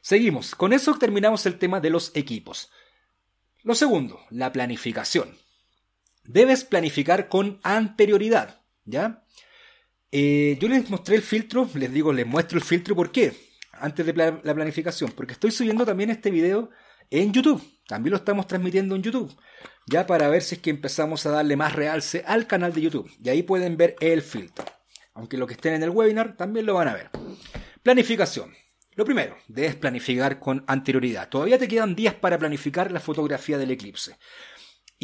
Seguimos, 0.00 0.54
con 0.54 0.72
eso 0.72 0.98
terminamos 0.98 1.46
el 1.46 1.58
tema 1.58 1.80
de 1.80 1.90
los 1.90 2.10
equipos. 2.14 2.70
Lo 3.62 3.74
segundo, 3.74 4.20
la 4.30 4.52
planificación. 4.52 5.36
Debes 6.24 6.64
planificar 6.64 7.28
con 7.28 7.60
anterioridad, 7.62 8.60
¿ya? 8.84 9.24
Eh, 10.10 10.58
yo 10.60 10.68
les 10.68 10.88
mostré 10.90 11.16
el 11.16 11.22
filtro, 11.22 11.68
les 11.74 11.92
digo, 11.92 12.12
les 12.12 12.26
muestro 12.26 12.58
el 12.58 12.64
filtro, 12.64 12.94
¿por 12.94 13.10
qué? 13.10 13.32
Antes 13.72 14.06
de 14.06 14.12
la 14.14 14.54
planificación, 14.54 15.12
porque 15.12 15.32
estoy 15.32 15.50
subiendo 15.50 15.84
también 15.84 16.10
este 16.10 16.30
video 16.30 16.70
en 17.10 17.32
YouTube. 17.32 17.62
También 17.86 18.12
lo 18.12 18.16
estamos 18.16 18.46
transmitiendo 18.46 18.96
en 18.96 19.02
YouTube. 19.02 19.36
Ya 19.86 20.06
para 20.06 20.28
ver 20.28 20.42
si 20.42 20.56
es 20.56 20.60
que 20.60 20.70
empezamos 20.70 21.26
a 21.26 21.30
darle 21.30 21.56
más 21.56 21.74
realce 21.74 22.24
al 22.26 22.46
canal 22.46 22.72
de 22.72 22.80
YouTube. 22.80 23.10
Y 23.22 23.28
ahí 23.28 23.42
pueden 23.42 23.76
ver 23.76 23.96
el 24.00 24.22
filtro. 24.22 24.64
Aunque 25.14 25.36
lo 25.36 25.46
que 25.46 25.54
estén 25.54 25.74
en 25.74 25.82
el 25.82 25.90
webinar 25.90 26.36
también 26.36 26.64
lo 26.64 26.74
van 26.74 26.88
a 26.88 26.94
ver. 26.94 27.10
Planificación. 27.82 28.54
Lo 28.94 29.04
primero, 29.04 29.36
debes 29.48 29.74
planificar 29.74 30.38
con 30.38 30.64
anterioridad. 30.66 31.28
Todavía 31.28 31.58
te 31.58 31.68
quedan 31.68 31.94
días 31.94 32.14
para 32.14 32.38
planificar 32.38 32.92
la 32.92 33.00
fotografía 33.00 33.58
del 33.58 33.70
eclipse. 33.70 34.16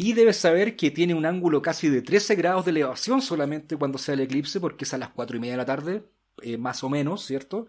Y 0.01 0.13
debes 0.13 0.37
saber 0.37 0.77
que 0.77 0.91
tiene 0.91 1.13
un 1.13 1.25
ángulo 1.25 1.61
casi 1.61 1.89
de 1.89 2.01
13 2.01 2.35
grados 2.35 2.63
de 2.63 2.71
elevación 2.71 3.21
solamente 3.21 3.75
cuando 3.75 3.97
sea 3.97 4.13
el 4.13 4.21
eclipse, 4.21 4.61
porque 4.61 4.85
es 4.85 4.93
a 4.93 4.97
las 4.97 5.09
4 5.09 5.35
y 5.35 5.39
media 5.41 5.53
de 5.55 5.57
la 5.57 5.65
tarde, 5.65 6.03
eh, 6.41 6.57
más 6.57 6.85
o 6.85 6.89
menos, 6.89 7.25
¿cierto? 7.25 7.67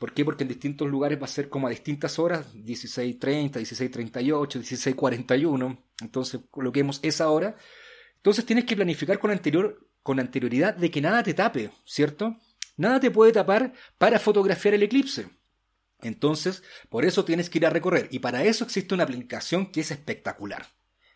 ¿Por 0.00 0.12
qué? 0.12 0.24
Porque 0.24 0.42
en 0.42 0.48
distintos 0.48 0.88
lugares 0.88 1.20
va 1.20 1.26
a 1.26 1.28
ser 1.28 1.48
como 1.48 1.68
a 1.68 1.70
distintas 1.70 2.18
horas, 2.18 2.52
16.30, 2.56 3.52
16.38, 3.52 4.96
16.41. 4.96 5.78
Entonces 6.02 6.40
coloquemos 6.50 6.98
esa 7.04 7.30
hora. 7.30 7.54
Entonces 8.16 8.44
tienes 8.44 8.64
que 8.64 8.74
planificar 8.74 9.20
con, 9.20 9.30
anterior, 9.30 9.78
con 10.02 10.18
anterioridad 10.18 10.74
de 10.74 10.90
que 10.90 11.00
nada 11.00 11.22
te 11.22 11.34
tape, 11.34 11.70
¿cierto? 11.84 12.36
Nada 12.76 12.98
te 12.98 13.12
puede 13.12 13.30
tapar 13.30 13.74
para 13.96 14.18
fotografiar 14.18 14.74
el 14.74 14.82
eclipse. 14.82 15.28
Entonces, 16.02 16.64
por 16.88 17.04
eso 17.04 17.24
tienes 17.24 17.48
que 17.48 17.58
ir 17.58 17.66
a 17.66 17.70
recorrer. 17.70 18.08
Y 18.10 18.18
para 18.18 18.42
eso 18.42 18.64
existe 18.64 18.92
una 18.92 19.04
aplicación 19.04 19.70
que 19.70 19.82
es 19.82 19.92
espectacular, 19.92 20.66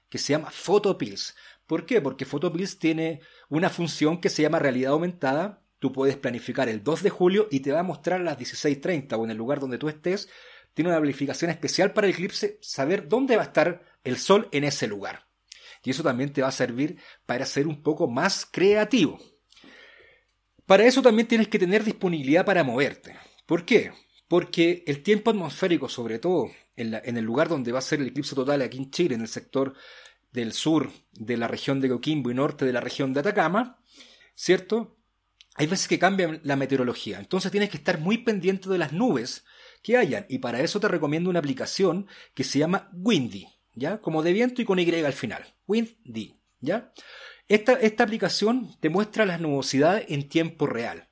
que 0.08 0.18
se 0.18 0.32
llama 0.32 0.50
Photopills. 0.50 1.36
¿Por 1.66 1.86
qué? 1.86 2.00
Porque 2.00 2.24
Photopills 2.24 2.78
tiene 2.78 3.20
una 3.48 3.70
función 3.70 4.20
que 4.20 4.30
se 4.30 4.42
llama 4.42 4.58
realidad 4.58 4.92
aumentada, 4.92 5.62
Tú 5.78 5.92
puedes 5.92 6.16
planificar 6.16 6.68
el 6.68 6.82
2 6.82 7.02
de 7.04 7.10
julio 7.10 7.48
y 7.50 7.60
te 7.60 7.70
va 7.70 7.80
a 7.80 7.84
mostrar 7.84 8.20
a 8.20 8.24
las 8.24 8.38
16.30 8.38 9.16
o 9.16 9.24
en 9.24 9.30
el 9.30 9.36
lugar 9.36 9.60
donde 9.60 9.78
tú 9.78 9.88
estés. 9.88 10.28
Tiene 10.74 10.90
una 10.90 10.98
planificación 10.98 11.50
especial 11.50 11.92
para 11.92 12.06
el 12.06 12.14
eclipse, 12.14 12.58
saber 12.60 13.08
dónde 13.08 13.36
va 13.36 13.42
a 13.42 13.46
estar 13.46 13.82
el 14.02 14.18
sol 14.18 14.48
en 14.50 14.64
ese 14.64 14.88
lugar. 14.88 15.26
Y 15.84 15.90
eso 15.90 16.02
también 16.02 16.32
te 16.32 16.42
va 16.42 16.48
a 16.48 16.52
servir 16.52 16.98
para 17.26 17.46
ser 17.46 17.68
un 17.68 17.82
poco 17.82 18.08
más 18.08 18.44
creativo. 18.44 19.18
Para 20.66 20.84
eso 20.84 21.00
también 21.00 21.28
tienes 21.28 21.48
que 21.48 21.58
tener 21.58 21.84
disponibilidad 21.84 22.44
para 22.44 22.64
moverte. 22.64 23.16
¿Por 23.46 23.64
qué? 23.64 23.92
Porque 24.28 24.84
el 24.86 25.02
tiempo 25.02 25.30
atmosférico, 25.30 25.88
sobre 25.88 26.18
todo 26.18 26.50
en, 26.76 26.94
el 26.94 27.24
lugar 27.24 27.48
donde 27.48 27.72
va 27.72 27.78
a 27.78 27.82
ser 27.82 28.00
el 28.00 28.08
eclipse 28.08 28.34
total 28.34 28.62
aquí 28.62 28.78
en 28.78 28.90
Chile, 28.90 29.14
en 29.14 29.22
el 29.22 29.28
sector 29.28 29.74
del 30.30 30.52
sur 30.52 30.90
de 31.12 31.36
la 31.36 31.48
región 31.48 31.80
de 31.80 31.88
Coquimbo 31.88 32.30
y 32.30 32.34
norte 32.34 32.64
de 32.64 32.72
la 32.72 32.80
región 32.80 33.12
de 33.12 33.20
Atacama, 33.20 33.80
¿cierto? 34.34 34.98
hay 35.58 35.66
veces 35.66 35.88
que 35.88 35.98
cambia 35.98 36.40
la 36.44 36.54
meteorología, 36.54 37.18
entonces 37.18 37.50
tienes 37.50 37.68
que 37.68 37.78
estar 37.78 37.98
muy 37.98 38.18
pendiente 38.18 38.68
de 38.68 38.78
las 38.78 38.92
nubes 38.92 39.44
que 39.82 39.96
hayan 39.96 40.24
y 40.28 40.38
para 40.38 40.60
eso 40.60 40.78
te 40.78 40.86
recomiendo 40.86 41.28
una 41.28 41.40
aplicación 41.40 42.06
que 42.32 42.44
se 42.44 42.60
llama 42.60 42.88
Windy, 42.92 43.48
¿ya? 43.74 44.00
Como 44.00 44.22
de 44.22 44.32
viento 44.32 44.62
y 44.62 44.64
con 44.64 44.78
Y 44.78 44.88
al 44.88 45.12
final. 45.12 45.56
Windy, 45.66 46.40
¿ya? 46.60 46.92
Esta, 47.48 47.72
esta 47.72 48.04
aplicación 48.04 48.76
te 48.78 48.88
muestra 48.88 49.26
las 49.26 49.40
nubosidades 49.40 50.06
en 50.08 50.28
tiempo 50.28 50.66
real. 50.66 51.07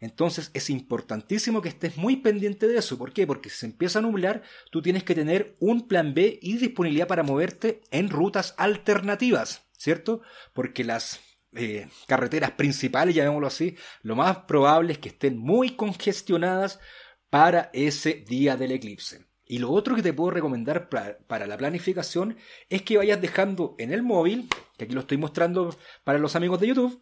Entonces 0.00 0.50
es 0.54 0.70
importantísimo 0.70 1.62
que 1.62 1.68
estés 1.68 1.96
muy 1.96 2.16
pendiente 2.16 2.68
de 2.68 2.78
eso. 2.78 2.98
¿Por 2.98 3.12
qué? 3.12 3.26
Porque 3.26 3.50
si 3.50 3.58
se 3.58 3.66
empieza 3.66 3.98
a 3.98 4.02
nublar, 4.02 4.42
tú 4.70 4.82
tienes 4.82 5.04
que 5.04 5.14
tener 5.14 5.56
un 5.60 5.88
plan 5.88 6.14
B 6.14 6.38
y 6.42 6.58
disponibilidad 6.58 7.08
para 7.08 7.22
moverte 7.22 7.80
en 7.90 8.10
rutas 8.10 8.54
alternativas, 8.58 9.66
¿cierto? 9.72 10.22
Porque 10.52 10.84
las 10.84 11.20
eh, 11.54 11.88
carreteras 12.06 12.52
principales, 12.52 13.14
llamémoslo 13.14 13.46
así, 13.46 13.76
lo 14.02 14.16
más 14.16 14.38
probable 14.40 14.92
es 14.92 14.98
que 14.98 15.08
estén 15.08 15.38
muy 15.38 15.76
congestionadas 15.76 16.80
para 17.30 17.70
ese 17.72 18.24
día 18.26 18.56
del 18.56 18.72
eclipse. 18.72 19.26
Y 19.48 19.58
lo 19.58 19.70
otro 19.70 19.94
que 19.94 20.02
te 20.02 20.12
puedo 20.12 20.32
recomendar 20.32 20.88
para, 20.88 21.46
la 21.46 21.56
planificación 21.56 22.36
es 22.68 22.82
que 22.82 22.98
vayas 22.98 23.20
dejando 23.20 23.76
en 23.78 23.92
el 23.92 24.02
móvil, 24.02 24.48
que 24.76 24.84
aquí 24.84 24.92
lo 24.92 25.00
estoy 25.00 25.18
mostrando 25.18 25.76
para 26.02 26.18
los 26.18 26.34
amigos 26.34 26.60
de 26.60 26.66
YouTube, 26.68 27.00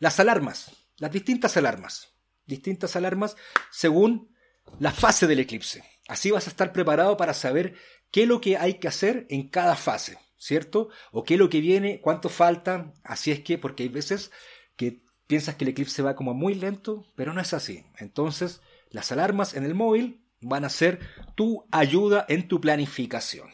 las 0.00 0.18
alarmas, 0.18 0.85
las 0.98 1.12
distintas 1.12 1.56
alarmas, 1.56 2.14
distintas 2.46 2.96
alarmas 2.96 3.36
según 3.70 4.34
la 4.78 4.92
fase 4.92 5.26
del 5.26 5.40
eclipse. 5.40 5.84
Así 6.08 6.30
vas 6.30 6.46
a 6.46 6.50
estar 6.50 6.72
preparado 6.72 7.16
para 7.16 7.34
saber 7.34 7.74
qué 8.10 8.22
es 8.22 8.28
lo 8.28 8.40
que 8.40 8.56
hay 8.56 8.74
que 8.74 8.88
hacer 8.88 9.26
en 9.28 9.48
cada 9.48 9.76
fase. 9.76 10.18
¿cierto? 10.38 10.90
O 11.12 11.24
qué 11.24 11.34
es 11.34 11.40
lo 11.40 11.50
que 11.50 11.60
viene, 11.60 12.00
cuánto 12.00 12.28
falta. 12.28 12.92
Así 13.02 13.32
es 13.32 13.40
que, 13.40 13.58
porque 13.58 13.84
hay 13.84 13.88
veces 13.88 14.30
que 14.76 15.02
piensas 15.26 15.56
que 15.56 15.64
el 15.64 15.70
eclipse 15.70 16.02
va 16.02 16.14
como 16.14 16.34
muy 16.34 16.54
lento, 16.54 17.04
pero 17.16 17.32
no 17.32 17.40
es 17.40 17.52
así. 17.52 17.84
Entonces, 17.98 18.60
las 18.90 19.10
alarmas 19.12 19.54
en 19.54 19.64
el 19.64 19.74
móvil 19.74 20.24
van 20.40 20.64
a 20.64 20.68
ser 20.68 21.00
tu 21.34 21.66
ayuda 21.70 22.24
en 22.28 22.48
tu 22.48 22.60
planificación. 22.60 23.48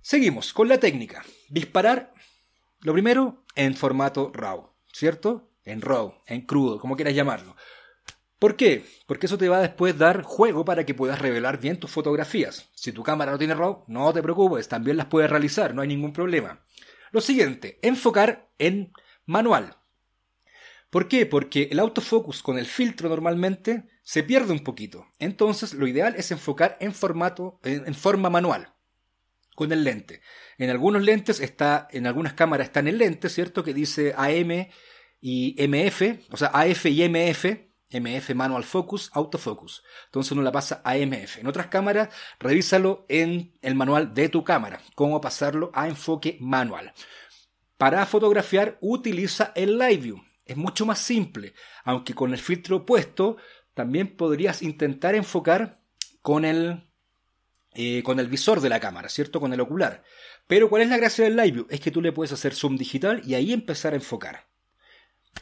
Seguimos 0.00 0.52
con 0.52 0.68
la 0.68 0.78
técnica. 0.78 1.24
Disparar, 1.48 2.12
lo 2.80 2.92
primero, 2.92 3.44
en 3.54 3.76
formato 3.76 4.32
RAW, 4.34 4.72
¿cierto? 4.92 5.51
En 5.64 5.80
RAW, 5.80 6.14
en 6.26 6.42
crudo, 6.42 6.78
como 6.78 6.96
quieras 6.96 7.14
llamarlo. 7.14 7.56
¿Por 8.38 8.56
qué? 8.56 8.84
Porque 9.06 9.26
eso 9.26 9.38
te 9.38 9.48
va 9.48 9.58
a 9.58 9.62
después 9.62 9.96
dar 9.96 10.22
juego 10.22 10.64
para 10.64 10.84
que 10.84 10.94
puedas 10.94 11.20
revelar 11.20 11.60
bien 11.60 11.78
tus 11.78 11.92
fotografías. 11.92 12.70
Si 12.74 12.90
tu 12.90 13.04
cámara 13.04 13.30
no 13.30 13.38
tiene 13.38 13.54
RAW, 13.54 13.84
no 13.86 14.12
te 14.12 14.22
preocupes, 14.22 14.66
también 14.66 14.96
las 14.96 15.06
puedes 15.06 15.30
realizar, 15.30 15.74
no 15.74 15.82
hay 15.82 15.88
ningún 15.88 16.12
problema. 16.12 16.64
Lo 17.12 17.20
siguiente, 17.20 17.78
enfocar 17.82 18.50
en 18.58 18.92
manual. 19.26 19.76
¿Por 20.90 21.08
qué? 21.08 21.24
Porque 21.24 21.68
el 21.70 21.78
autofocus 21.78 22.42
con 22.42 22.58
el 22.58 22.66
filtro 22.66 23.08
normalmente 23.08 23.88
se 24.02 24.22
pierde 24.22 24.52
un 24.52 24.64
poquito. 24.64 25.06
Entonces, 25.18 25.72
lo 25.72 25.86
ideal 25.86 26.14
es 26.16 26.30
enfocar 26.32 26.76
en 26.80 26.92
formato, 26.92 27.60
en, 27.62 27.94
forma 27.94 28.28
manual, 28.28 28.74
con 29.54 29.72
el 29.72 29.84
lente. 29.84 30.20
En 30.58 30.68
algunos 30.68 31.02
lentes 31.02 31.40
está, 31.40 31.88
en 31.92 32.06
algunas 32.06 32.34
cámaras 32.34 32.66
está 32.66 32.80
en 32.80 32.88
el 32.88 32.98
lente, 32.98 33.28
¿cierto? 33.28 33.62
Que 33.64 33.72
dice 33.72 34.14
AM 34.16 34.68
y 35.24 35.54
MF, 35.68 36.02
o 36.32 36.36
sea, 36.36 36.48
AF 36.48 36.86
y 36.86 37.08
MF, 37.08 37.44
MF 37.90 38.34
Manual 38.34 38.64
Focus, 38.64 39.08
Autofocus. 39.14 39.84
Entonces 40.06 40.32
uno 40.32 40.42
la 40.42 40.50
pasa 40.50 40.82
a 40.84 40.96
MF. 40.96 41.38
En 41.38 41.46
otras 41.46 41.68
cámaras, 41.68 42.08
revísalo 42.40 43.06
en 43.08 43.56
el 43.62 43.76
manual 43.76 44.12
de 44.14 44.28
tu 44.28 44.42
cámara, 44.42 44.80
cómo 44.96 45.20
pasarlo 45.20 45.70
a 45.74 45.86
enfoque 45.88 46.36
manual. 46.40 46.92
Para 47.78 48.04
fotografiar, 48.04 48.78
utiliza 48.80 49.52
el 49.54 49.78
Live 49.78 49.98
View. 49.98 50.22
Es 50.44 50.56
mucho 50.56 50.84
más 50.84 50.98
simple, 50.98 51.54
aunque 51.84 52.14
con 52.14 52.32
el 52.32 52.40
filtro 52.40 52.84
puesto 52.84 53.36
también 53.74 54.16
podrías 54.16 54.60
intentar 54.60 55.14
enfocar 55.14 55.80
con 56.20 56.44
el, 56.44 56.90
eh, 57.74 58.02
con 58.02 58.18
el 58.18 58.26
visor 58.26 58.60
de 58.60 58.68
la 58.68 58.80
cámara, 58.80 59.08
¿cierto? 59.08 59.38
Con 59.38 59.52
el 59.52 59.60
ocular. 59.60 60.02
Pero 60.48 60.68
¿cuál 60.68 60.82
es 60.82 60.88
la 60.88 60.96
gracia 60.96 61.24
del 61.24 61.36
Live 61.36 61.52
View? 61.52 61.66
Es 61.70 61.80
que 61.80 61.92
tú 61.92 62.02
le 62.02 62.12
puedes 62.12 62.32
hacer 62.32 62.54
zoom 62.54 62.76
digital 62.76 63.22
y 63.24 63.34
ahí 63.34 63.52
empezar 63.52 63.92
a 63.92 63.96
enfocar. 63.96 64.51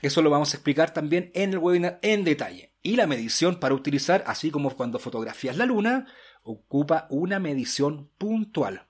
Eso 0.02 0.22
lo 0.22 0.30
vamos 0.30 0.52
a 0.52 0.56
explicar 0.56 0.92
también 0.92 1.30
en 1.34 1.50
el 1.50 1.58
webinar 1.58 1.98
en 2.02 2.24
detalle. 2.24 2.72
Y 2.82 2.96
la 2.96 3.06
medición 3.06 3.60
para 3.60 3.74
utilizar, 3.74 4.24
así 4.26 4.50
como 4.50 4.74
cuando 4.74 4.98
fotografías 4.98 5.56
la 5.56 5.66
luna, 5.66 6.06
ocupa 6.42 7.06
una 7.10 7.38
medición 7.38 8.10
puntual. 8.16 8.86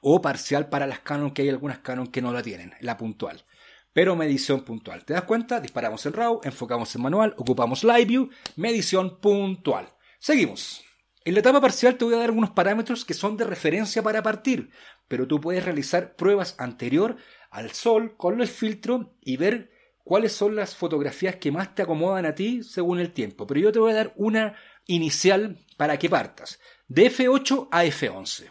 O 0.00 0.20
parcial 0.20 0.68
para 0.68 0.86
las 0.86 1.00
Canon, 1.00 1.30
que 1.30 1.42
hay 1.42 1.48
algunas 1.48 1.78
Canon 1.78 2.08
que 2.08 2.20
no 2.22 2.32
la 2.32 2.42
tienen, 2.42 2.74
la 2.80 2.96
puntual. 2.96 3.44
Pero 3.92 4.16
medición 4.16 4.64
puntual. 4.64 5.04
¿Te 5.04 5.14
das 5.14 5.22
cuenta? 5.22 5.60
Disparamos 5.60 6.04
en 6.04 6.12
RAW, 6.14 6.40
enfocamos 6.42 6.94
en 6.96 7.02
manual, 7.02 7.34
ocupamos 7.38 7.84
Live 7.84 8.06
View, 8.06 8.30
medición 8.56 9.20
puntual. 9.20 9.88
Seguimos. 10.18 10.84
En 11.24 11.34
la 11.34 11.40
etapa 11.40 11.60
parcial 11.60 11.96
te 11.96 12.04
voy 12.04 12.14
a 12.14 12.18
dar 12.18 12.26
algunos 12.26 12.50
parámetros 12.50 13.04
que 13.04 13.14
son 13.14 13.36
de 13.36 13.44
referencia 13.44 14.02
para 14.02 14.22
partir, 14.22 14.70
pero 15.08 15.26
tú 15.26 15.40
puedes 15.40 15.64
realizar 15.64 16.16
pruebas 16.16 16.54
anterior 16.58 17.16
al 17.50 17.70
sol 17.70 18.16
con 18.16 18.40
el 18.40 18.48
filtro 18.48 19.16
y 19.22 19.36
ver 19.36 19.70
cuáles 20.04 20.32
son 20.32 20.54
las 20.54 20.76
fotografías 20.76 21.36
que 21.36 21.50
más 21.50 21.74
te 21.74 21.82
acomodan 21.82 22.26
a 22.26 22.34
ti 22.34 22.62
según 22.62 23.00
el 23.00 23.12
tiempo. 23.12 23.46
Pero 23.46 23.60
yo 23.60 23.72
te 23.72 23.78
voy 23.78 23.92
a 23.92 23.96
dar 23.96 24.12
una 24.16 24.54
inicial 24.86 25.58
para 25.76 25.98
que 25.98 26.10
partas 26.10 26.60
de 26.86 27.10
F8 27.10 27.68
a 27.72 27.84
F11. 27.84 28.50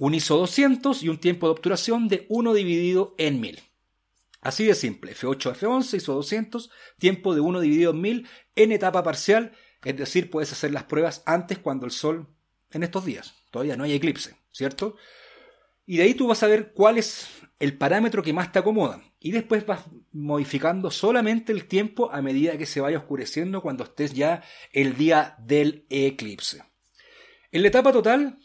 Un 0.00 0.14
ISO 0.14 0.36
200 0.38 1.02
y 1.04 1.08
un 1.08 1.18
tiempo 1.18 1.46
de 1.46 1.52
obturación 1.52 2.08
de 2.08 2.26
1 2.28 2.52
dividido 2.52 3.14
en 3.16 3.40
1000. 3.40 3.62
Así 4.40 4.64
de 4.66 4.74
simple, 4.74 5.14
F8 5.14 5.52
a 5.52 5.54
F11, 5.54 5.96
ISO 5.96 6.14
200, 6.14 6.70
tiempo 6.98 7.34
de 7.34 7.40
1 7.40 7.60
dividido 7.60 7.92
en 7.92 8.00
1000 8.00 8.28
en 8.56 8.72
etapa 8.72 9.02
parcial, 9.02 9.52
es 9.84 9.96
decir, 9.96 10.30
puedes 10.30 10.52
hacer 10.52 10.72
las 10.72 10.84
pruebas 10.84 11.22
antes 11.24 11.58
cuando 11.58 11.86
el 11.86 11.92
sol 11.92 12.26
en 12.70 12.82
estos 12.82 13.04
días, 13.04 13.34
todavía 13.50 13.76
no 13.76 13.84
hay 13.84 13.92
eclipse, 13.92 14.36
¿cierto? 14.50 14.96
Y 15.86 15.98
de 15.98 16.04
ahí 16.04 16.14
tú 16.14 16.26
vas 16.26 16.42
a 16.42 16.48
ver 16.48 16.72
cuál 16.72 16.98
es 16.98 17.28
el 17.58 17.76
parámetro 17.76 18.22
que 18.22 18.32
más 18.32 18.52
te 18.52 18.58
acomoda. 18.58 19.02
Y 19.20 19.32
después 19.32 19.64
vas 19.64 19.84
modificando 20.14 20.92
solamente 20.92 21.52
el 21.52 21.66
tiempo 21.66 22.10
a 22.12 22.22
medida 22.22 22.56
que 22.56 22.66
se 22.66 22.80
vaya 22.80 22.98
oscureciendo 22.98 23.60
cuando 23.60 23.82
estés 23.84 24.14
ya 24.14 24.42
el 24.72 24.96
día 24.96 25.34
del 25.40 25.86
eclipse. 25.90 26.62
En 27.50 27.62
la 27.62 27.68
etapa 27.68 27.92
total, 27.92 28.38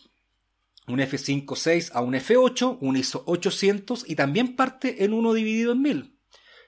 un 0.88 1.00
F5.6 1.00 1.92
a 1.94 2.02
un 2.02 2.16
F8, 2.16 2.80
un 2.82 2.98
ISO 2.98 3.24
800 3.28 4.10
y 4.10 4.16
también 4.16 4.56
parte 4.56 5.04
en 5.04 5.14
1 5.14 5.34
dividido 5.34 5.74
en 5.74 5.82
1000, 5.84 6.20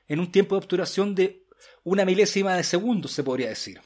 en 0.07 0.19
un 0.19 0.31
tiempo 0.31 0.55
de 0.55 0.59
obturación 0.59 1.15
de 1.15 1.47
una 1.83 2.05
milésima 2.05 2.55
de 2.55 2.63
segundo, 2.63 3.07
se 3.07 3.23
podría 3.23 3.49
decir. 3.49 3.81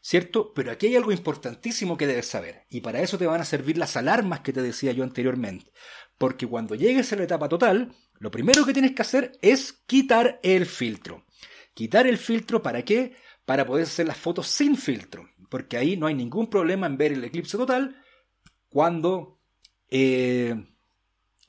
¿Cierto? 0.00 0.52
Pero 0.54 0.70
aquí 0.70 0.86
hay 0.86 0.94
algo 0.94 1.10
importantísimo 1.10 1.96
que 1.96 2.06
debes 2.06 2.26
saber, 2.26 2.64
y 2.70 2.80
para 2.80 3.00
eso 3.00 3.18
te 3.18 3.26
van 3.26 3.40
a 3.40 3.44
servir 3.44 3.76
las 3.76 3.96
alarmas 3.96 4.40
que 4.40 4.52
te 4.52 4.62
decía 4.62 4.92
yo 4.92 5.02
anteriormente. 5.02 5.72
Porque 6.16 6.46
cuando 6.46 6.76
llegues 6.76 7.12
a 7.12 7.16
la 7.16 7.24
etapa 7.24 7.48
total, 7.48 7.92
lo 8.18 8.30
primero 8.30 8.64
que 8.64 8.72
tienes 8.72 8.92
que 8.92 9.02
hacer 9.02 9.32
es 9.42 9.72
quitar 9.86 10.40
el 10.42 10.66
filtro. 10.66 11.24
Quitar 11.74 12.06
el 12.06 12.18
filtro 12.18 12.62
para 12.62 12.84
qué? 12.84 13.16
Para 13.44 13.66
poder 13.66 13.84
hacer 13.84 14.06
las 14.06 14.16
fotos 14.16 14.48
sin 14.48 14.76
filtro. 14.76 15.28
Porque 15.48 15.76
ahí 15.76 15.96
no 15.96 16.06
hay 16.06 16.14
ningún 16.14 16.48
problema 16.48 16.86
en 16.86 16.96
ver 16.96 17.12
el 17.12 17.24
eclipse 17.24 17.56
total 17.56 18.02
cuando 18.68 19.40
eh, 19.90 20.54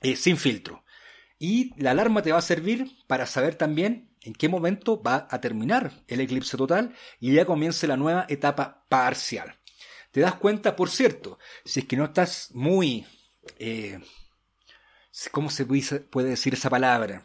eh, 0.02 0.16
sin 0.16 0.38
filtro. 0.38 0.84
Y 1.40 1.74
la 1.82 1.92
alarma 1.92 2.22
te 2.22 2.32
va 2.32 2.40
a 2.40 2.42
servir 2.42 2.92
para 3.08 3.26
saber 3.26 3.56
también 3.56 4.16
en 4.22 4.34
qué 4.34 4.50
momento 4.50 5.02
va 5.02 5.28
a 5.30 5.40
terminar 5.40 6.04
el 6.08 6.20
eclipse 6.20 6.58
total 6.58 6.94
y 7.20 7.34
ya 7.34 7.46
comience 7.46 7.88
la 7.88 7.98
nueva 7.98 8.26
etapa 8.28 8.86
parcial. 8.90 9.56
Te 10.12 10.22
das 10.22 10.36
cuenta, 10.36 10.76
por 10.76 10.90
cierto, 10.90 11.38
si 11.64 11.82
es 11.82 11.86
que 11.86 11.96
no 11.96 12.06
estás 12.06 12.50
muy 12.54 13.06
eh, 13.60 14.00
¿cómo 15.32 15.50
se 15.50 15.66
puede 15.66 16.30
decir 16.30 16.54
esa 16.54 16.70
palabra? 16.70 17.24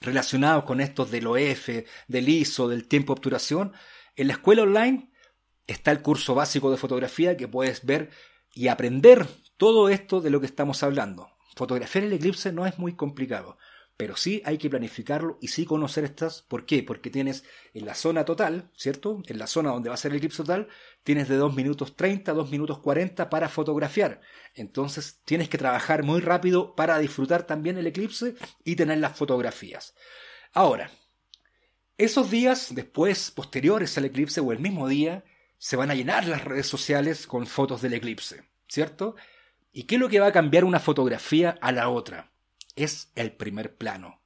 Relacionados 0.00 0.64
con 0.64 0.80
estos 0.80 1.10
del 1.10 1.26
OF, 1.26 1.68
del 2.08 2.28
ISO, 2.28 2.68
del 2.68 2.88
tiempo 2.88 3.14
de 3.14 3.18
obturación, 3.18 3.72
en 4.16 4.28
la 4.28 4.34
escuela 4.34 4.62
online 4.62 5.10
está 5.66 5.90
el 5.90 6.02
curso 6.02 6.34
básico 6.34 6.70
de 6.70 6.76
fotografía 6.76 7.36
que 7.36 7.48
puedes 7.48 7.84
ver 7.84 8.10
y 8.52 8.68
aprender 8.68 9.26
todo 9.56 9.88
esto 9.88 10.20
de 10.20 10.30
lo 10.30 10.40
que 10.40 10.46
estamos 10.46 10.82
hablando. 10.82 11.30
Fotografiar 11.56 12.04
el 12.04 12.12
eclipse 12.12 12.52
no 12.52 12.66
es 12.66 12.78
muy 12.78 12.94
complicado. 12.94 13.58
Pero 13.96 14.16
sí 14.16 14.42
hay 14.44 14.58
que 14.58 14.68
planificarlo 14.68 15.38
y 15.40 15.48
sí 15.48 15.64
conocer 15.64 16.04
estas. 16.04 16.42
¿Por 16.42 16.66
qué? 16.66 16.82
Porque 16.82 17.10
tienes 17.10 17.44
en 17.74 17.86
la 17.86 17.94
zona 17.94 18.24
total, 18.24 18.70
¿cierto? 18.74 19.22
En 19.26 19.38
la 19.38 19.46
zona 19.46 19.70
donde 19.70 19.88
va 19.88 19.94
a 19.94 19.98
ser 19.98 20.10
el 20.10 20.16
eclipse 20.16 20.38
total, 20.38 20.68
tienes 21.04 21.28
de 21.28 21.36
2 21.36 21.54
minutos 21.54 21.94
30 21.94 22.32
a 22.32 22.34
2 22.34 22.50
minutos 22.50 22.80
40 22.80 23.30
para 23.30 23.48
fotografiar. 23.48 24.20
Entonces 24.54 25.20
tienes 25.24 25.48
que 25.48 25.58
trabajar 25.58 26.02
muy 26.02 26.20
rápido 26.20 26.74
para 26.74 26.98
disfrutar 26.98 27.46
también 27.46 27.78
el 27.78 27.86
eclipse 27.86 28.34
y 28.64 28.74
tener 28.74 28.98
las 28.98 29.16
fotografías. 29.16 29.94
Ahora, 30.52 30.90
esos 31.96 32.30
días 32.30 32.74
después, 32.74 33.30
posteriores 33.30 33.96
al 33.96 34.06
eclipse 34.06 34.40
o 34.40 34.50
el 34.50 34.58
mismo 34.58 34.88
día, 34.88 35.24
se 35.58 35.76
van 35.76 35.92
a 35.92 35.94
llenar 35.94 36.26
las 36.26 36.44
redes 36.44 36.66
sociales 36.66 37.28
con 37.28 37.46
fotos 37.46 37.80
del 37.80 37.94
eclipse, 37.94 38.42
¿cierto? 38.68 39.14
¿Y 39.72 39.84
qué 39.84 39.94
es 39.94 40.00
lo 40.00 40.08
que 40.08 40.18
va 40.18 40.26
a 40.26 40.32
cambiar 40.32 40.64
una 40.64 40.80
fotografía 40.80 41.56
a 41.60 41.70
la 41.70 41.88
otra? 41.88 42.33
Es 42.76 43.10
el 43.14 43.32
primer 43.32 43.76
plano, 43.76 44.20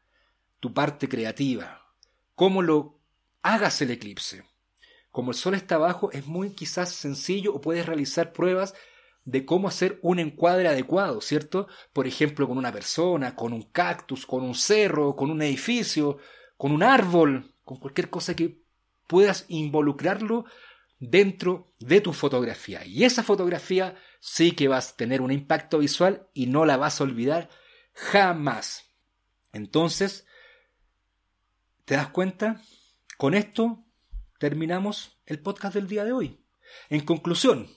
tu 0.61 0.73
parte 0.75 1.09
creativa, 1.09 1.87
cómo 2.35 2.63
lo 2.63 2.99
hagas 3.43 3.81
el 3.83 3.91
eclipse. 3.91 4.45
Como 5.11 5.31
el 5.31 5.37
sol 5.37 5.55
está 5.55 5.77
abajo, 5.77 6.11
es 6.13 6.27
muy 6.27 6.51
quizás 6.51 6.91
sencillo 6.93 7.55
o 7.55 7.61
puedes 7.61 7.87
realizar 7.87 8.33
pruebas 8.33 8.75
de 9.25 9.45
cómo 9.45 9.69
hacer 9.69 9.99
un 10.03 10.19
encuadre 10.19 10.69
adecuado, 10.69 11.21
¿cierto? 11.21 11.67
Por 11.93 12.07
ejemplo, 12.07 12.49
con 12.49 12.57
una 12.57 12.73
persona, 12.73 13.35
con 13.35 13.53
un 13.53 13.63
cactus, 13.63 14.25
con 14.25 14.43
un 14.43 14.55
cerro, 14.55 15.17
con 15.17 15.31
un 15.31 15.43
edificio, 15.43 16.19
con 16.57 16.73
un 16.73 16.83
árbol, 16.83 17.53
con 17.65 17.79
cualquier 17.79 18.09
cosa 18.11 18.35
que 18.35 18.63
puedas 19.07 19.45
involucrarlo 19.49 20.45
dentro 20.99 21.73
de 21.79 22.01
tu 22.01 22.13
fotografía. 22.13 22.85
Y 22.87 23.05
esa 23.05 23.23
fotografía 23.23 23.97
sí 24.21 24.53
que 24.53 24.69
vas 24.69 24.93
a 24.93 24.97
tener 24.97 25.21
un 25.21 25.31
impacto 25.31 25.79
visual 25.79 26.29
y 26.33 26.47
no 26.47 26.65
la 26.65 26.77
vas 26.77 27.01
a 27.01 27.05
olvidar 27.05 27.51
Jamás. 27.99 28.85
Entonces, 29.53 30.25
¿te 31.85 31.97
das 31.97 32.09
cuenta? 32.11 32.63
Con 33.17 33.35
esto 33.35 33.85
terminamos 34.39 35.19
el 35.27 35.41
podcast 35.41 35.75
del 35.75 35.89
día 35.89 36.05
de 36.05 36.13
hoy. 36.13 36.41
En 36.91 37.01
conclusión, 37.01 37.69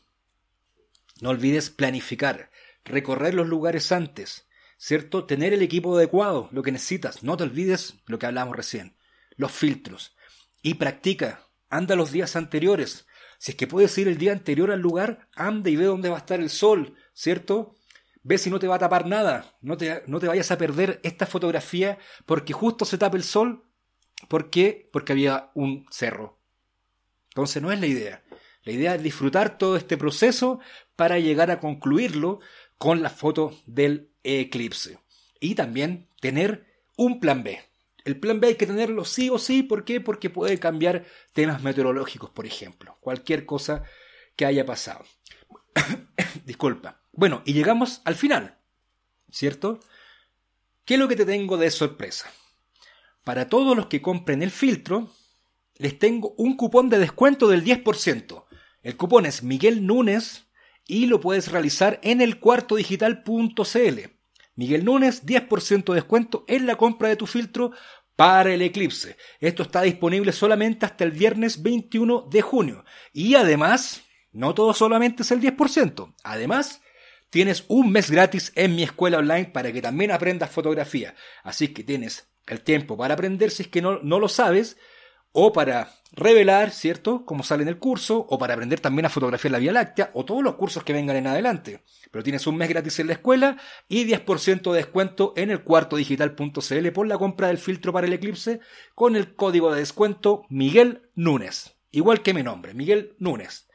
no 1.21 1.29
olvides 1.29 1.71
planificar, 1.71 2.51
recorrer 2.85 3.33
los 3.33 3.47
lugares 3.47 3.91
antes, 3.91 4.47
¿cierto? 4.77 5.25
Tener 5.25 5.53
el 5.53 5.63
equipo 5.63 5.97
adecuado, 5.97 6.49
lo 6.51 6.61
que 6.61 6.71
necesitas. 6.71 7.23
No 7.23 7.35
te 7.35 7.43
olvides 7.43 7.95
lo 8.05 8.19
que 8.19 8.27
hablamos 8.27 8.55
recién, 8.55 8.95
los 9.37 9.51
filtros. 9.51 10.15
Y 10.61 10.75
practica, 10.75 11.47
anda 11.69 11.95
los 11.95 12.11
días 12.11 12.35
anteriores. 12.35 13.07
Si 13.39 13.51
es 13.51 13.57
que 13.57 13.65
puedes 13.65 13.97
ir 13.97 14.07
el 14.07 14.19
día 14.19 14.33
anterior 14.33 14.69
al 14.69 14.81
lugar, 14.81 15.29
anda 15.35 15.71
y 15.71 15.75
ve 15.77 15.85
dónde 15.85 16.09
va 16.09 16.17
a 16.17 16.19
estar 16.19 16.39
el 16.39 16.51
sol, 16.51 16.95
¿cierto? 17.13 17.75
Ve 18.23 18.37
si 18.37 18.49
no 18.49 18.59
te 18.59 18.67
va 18.67 18.75
a 18.75 18.79
tapar 18.79 19.07
nada. 19.07 19.57
No 19.61 19.77
te, 19.77 20.03
no 20.07 20.19
te 20.19 20.27
vayas 20.27 20.51
a 20.51 20.57
perder 20.57 20.99
esta 21.03 21.25
fotografía 21.25 21.97
porque 22.25 22.53
justo 22.53 22.85
se 22.85 22.97
tapa 22.97 23.17
el 23.17 23.23
sol. 23.23 23.65
¿Por 24.27 24.49
qué? 24.49 24.89
Porque 24.91 25.13
había 25.13 25.51
un 25.55 25.85
cerro. 25.89 26.39
Entonces 27.29 27.61
no 27.61 27.71
es 27.71 27.79
la 27.79 27.87
idea. 27.87 28.23
La 28.63 28.73
idea 28.73 28.95
es 28.95 29.03
disfrutar 29.03 29.57
todo 29.57 29.75
este 29.75 29.97
proceso 29.97 30.59
para 30.95 31.17
llegar 31.17 31.49
a 31.49 31.59
concluirlo 31.59 32.39
con 32.77 33.01
la 33.01 33.09
foto 33.09 33.57
del 33.65 34.11
eclipse. 34.23 34.99
Y 35.39 35.55
también 35.55 36.07
tener 36.19 36.67
un 36.97 37.19
plan 37.19 37.43
B. 37.43 37.59
El 38.05 38.19
plan 38.19 38.39
B 38.39 38.47
hay 38.47 38.55
que 38.55 38.67
tenerlo 38.67 39.05
sí 39.05 39.29
o 39.29 39.39
sí. 39.39 39.63
¿Por 39.63 39.85
qué? 39.85 40.01
Porque 40.01 40.29
puede 40.29 40.59
cambiar 40.59 41.05
temas 41.33 41.63
meteorológicos, 41.63 42.29
por 42.29 42.45
ejemplo. 42.45 42.97
Cualquier 43.01 43.45
cosa 43.45 43.83
que 44.35 44.45
haya 44.45 44.65
pasado. 44.65 45.05
Disculpa. 46.45 47.00
Bueno, 47.13 47.41
y 47.45 47.53
llegamos 47.53 48.01
al 48.05 48.15
final, 48.15 48.57
¿cierto? 49.29 49.79
¿Qué 50.85 50.95
es 50.95 50.99
lo 50.99 51.07
que 51.07 51.15
te 51.15 51.25
tengo 51.25 51.57
de 51.57 51.69
sorpresa? 51.69 52.31
Para 53.23 53.47
todos 53.47 53.75
los 53.75 53.87
que 53.87 54.01
compren 54.01 54.41
el 54.41 54.51
filtro, 54.51 55.11
les 55.77 55.99
tengo 55.99 56.33
un 56.37 56.55
cupón 56.55 56.89
de 56.89 56.99
descuento 56.99 57.47
del 57.47 57.63
10%. 57.63 58.45
El 58.83 58.97
cupón 58.97 59.25
es 59.25 59.43
Miguel 59.43 59.85
Núñez 59.85 60.45
y 60.87 61.05
lo 61.05 61.21
puedes 61.21 61.51
realizar 61.51 61.99
en 62.03 62.21
el 62.21 62.39
cuartodigital.cl. 62.39 63.99
Miguel 64.55 64.85
Núñez, 64.85 65.25
10% 65.25 65.85
de 65.85 65.95
descuento 65.95 66.45
en 66.47 66.65
la 66.65 66.75
compra 66.75 67.09
de 67.09 67.15
tu 67.15 67.27
filtro 67.27 67.71
para 68.15 68.53
el 68.53 68.61
eclipse. 68.61 69.17
Esto 69.39 69.63
está 69.63 69.81
disponible 69.81 70.31
solamente 70.31 70.85
hasta 70.85 71.03
el 71.03 71.11
viernes 71.11 71.61
21 71.61 72.27
de 72.29 72.41
junio. 72.41 72.85
Y 73.13 73.35
además, 73.35 74.03
no 74.31 74.53
todo 74.53 74.73
solamente 74.73 75.23
es 75.23 75.31
el 75.31 75.41
10%. 75.41 76.13
Además, 76.23 76.81
tienes 77.31 77.65
un 77.69 77.91
mes 77.91 78.11
gratis 78.11 78.51
en 78.55 78.75
mi 78.75 78.83
escuela 78.83 79.17
online 79.17 79.45
para 79.45 79.71
que 79.71 79.81
también 79.81 80.11
aprendas 80.11 80.51
fotografía. 80.51 81.15
Así 81.43 81.69
que 81.69 81.83
tienes 81.83 82.27
el 82.45 82.61
tiempo 82.61 82.95
para 82.95 83.15
aprender 83.15 83.49
si 83.49 83.63
es 83.63 83.69
que 83.69 83.81
no, 83.81 83.99
no 84.03 84.19
lo 84.19 84.27
sabes, 84.27 84.77
o 85.31 85.53
para 85.53 85.89
revelar, 86.11 86.71
¿cierto?, 86.71 87.23
cómo 87.25 87.41
sale 87.43 87.63
en 87.63 87.69
el 87.69 87.77
curso, 87.77 88.25
o 88.29 88.37
para 88.37 88.53
aprender 88.53 88.81
también 88.81 89.05
a 89.05 89.09
fotografiar 89.09 89.53
la 89.53 89.59
Vía 89.59 89.71
Láctea, 89.71 90.11
o 90.13 90.25
todos 90.25 90.43
los 90.43 90.55
cursos 90.55 90.83
que 90.83 90.91
vengan 90.91 91.15
en 91.15 91.27
adelante. 91.27 91.83
Pero 92.11 92.23
tienes 92.23 92.45
un 92.47 92.57
mes 92.57 92.67
gratis 92.67 92.99
en 92.99 93.07
la 93.07 93.13
escuela 93.13 93.57
y 93.87 94.05
10% 94.05 94.71
de 94.71 94.77
descuento 94.77 95.33
en 95.37 95.51
el 95.51 95.63
cuartodigital.cl 95.63 96.91
por 96.91 97.07
la 97.07 97.17
compra 97.17 97.47
del 97.47 97.57
filtro 97.57 97.93
para 97.93 98.07
el 98.07 98.13
eclipse 98.13 98.59
con 98.93 99.15
el 99.15 99.35
código 99.35 99.71
de 99.71 99.79
descuento 99.79 100.43
Miguel 100.49 101.09
Núñez. 101.15 101.75
Igual 101.91 102.21
que 102.21 102.33
mi 102.33 102.43
nombre, 102.43 102.73
Miguel 102.73 103.15
Núñez. 103.17 103.69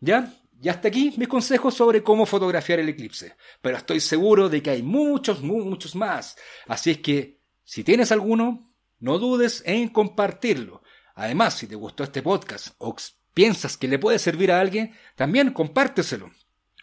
¿Ya? 0.00 0.32
Y 0.62 0.68
hasta 0.68 0.86
aquí 0.86 1.12
mis 1.16 1.26
consejos 1.26 1.74
sobre 1.74 2.04
cómo 2.04 2.24
fotografiar 2.24 2.78
el 2.78 2.88
eclipse. 2.88 3.34
Pero 3.60 3.76
estoy 3.76 3.98
seguro 3.98 4.48
de 4.48 4.62
que 4.62 4.70
hay 4.70 4.82
muchos, 4.82 5.42
muchos 5.42 5.96
más. 5.96 6.36
Así 6.68 6.92
es 6.92 6.98
que, 6.98 7.40
si 7.64 7.82
tienes 7.82 8.12
alguno, 8.12 8.72
no 9.00 9.18
dudes 9.18 9.64
en 9.66 9.88
compartirlo. 9.88 10.84
Además, 11.16 11.54
si 11.54 11.66
te 11.66 11.74
gustó 11.74 12.04
este 12.04 12.22
podcast 12.22 12.76
o 12.78 12.94
piensas 13.34 13.76
que 13.76 13.88
le 13.88 13.98
puede 13.98 14.20
servir 14.20 14.52
a 14.52 14.60
alguien, 14.60 14.94
también 15.16 15.52
compárteselo. 15.52 16.30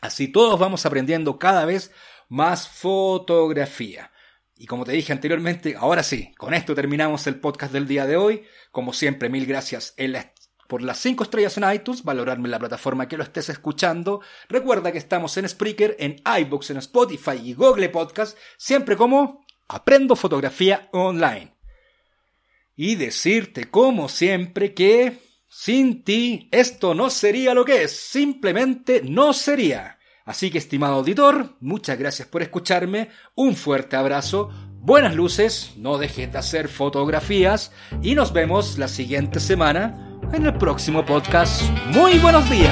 Así 0.02 0.28
todos 0.28 0.60
vamos 0.60 0.86
aprendiendo 0.86 1.40
cada 1.40 1.64
vez 1.64 1.92
más 2.28 2.68
fotografía. 2.68 4.12
Y 4.58 4.66
como 4.66 4.84
te 4.84 4.92
dije 4.92 5.14
anteriormente, 5.14 5.78
ahora 5.78 6.04
sí, 6.04 6.34
con 6.38 6.54
esto 6.54 6.76
terminamos 6.76 7.28
el 7.28 7.40
podcast 7.40 7.72
del 7.72 7.88
día 7.88 8.06
de 8.06 8.18
hoy. 8.18 8.44
Como 8.72 8.92
siempre, 8.92 9.30
mil 9.30 9.46
gracias 9.46 9.94
en 9.96 10.12
la 10.12 10.34
por 10.70 10.84
las 10.84 11.00
5 11.00 11.24
estrellas 11.24 11.58
en 11.58 11.74
iTunes, 11.74 12.04
valorarme 12.04 12.46
en 12.46 12.52
la 12.52 12.60
plataforma 12.60 13.08
que 13.08 13.18
lo 13.18 13.24
estés 13.24 13.50
escuchando. 13.50 14.22
Recuerda 14.48 14.92
que 14.92 15.00
estamos 15.00 15.36
en 15.38 15.50
Spreaker, 15.50 15.96
en 15.98 16.22
iBooks, 16.42 16.70
en 16.70 16.78
Spotify 16.78 17.42
y 17.44 17.56
Google 17.56 17.90
Podcast, 17.90 18.38
siempre 18.56 18.96
como 18.96 19.44
Aprendo 19.68 20.16
Fotografía 20.16 20.88
Online. 20.94 21.56
Y 22.76 22.96
decirte 22.96 23.72
como 23.72 24.10
siempre 24.10 24.76
que 24.76 25.18
sin 25.48 26.04
ti 26.04 26.48
esto 26.52 26.94
no 26.94 27.10
sería 27.10 27.56
lo 27.56 27.66
que 27.66 27.82
es, 27.82 27.92
simplemente 27.92 29.02
no 29.04 29.34
sería. 29.34 29.98
Así 30.24 30.52
que, 30.52 30.60
estimado 30.60 30.98
auditor, 30.98 31.56
muchas 31.62 31.98
gracias 31.98 32.28
por 32.28 32.44
escucharme, 32.44 33.10
un 33.34 33.56
fuerte 33.56 33.96
abrazo, 33.96 34.52
buenas 34.76 35.16
luces, 35.16 35.72
no 35.78 35.98
dejes 35.98 36.32
de 36.32 36.38
hacer 36.38 36.68
fotografías 36.68 37.72
y 38.04 38.14
nos 38.14 38.34
vemos 38.34 38.78
la 38.78 38.88
siguiente 38.88 39.40
semana 39.40 40.09
en 40.34 40.46
el 40.46 40.54
próximo 40.54 41.06
podcast. 41.06 41.64
Muy 41.94 42.20
buenos 42.20 42.50
días. 42.50 42.72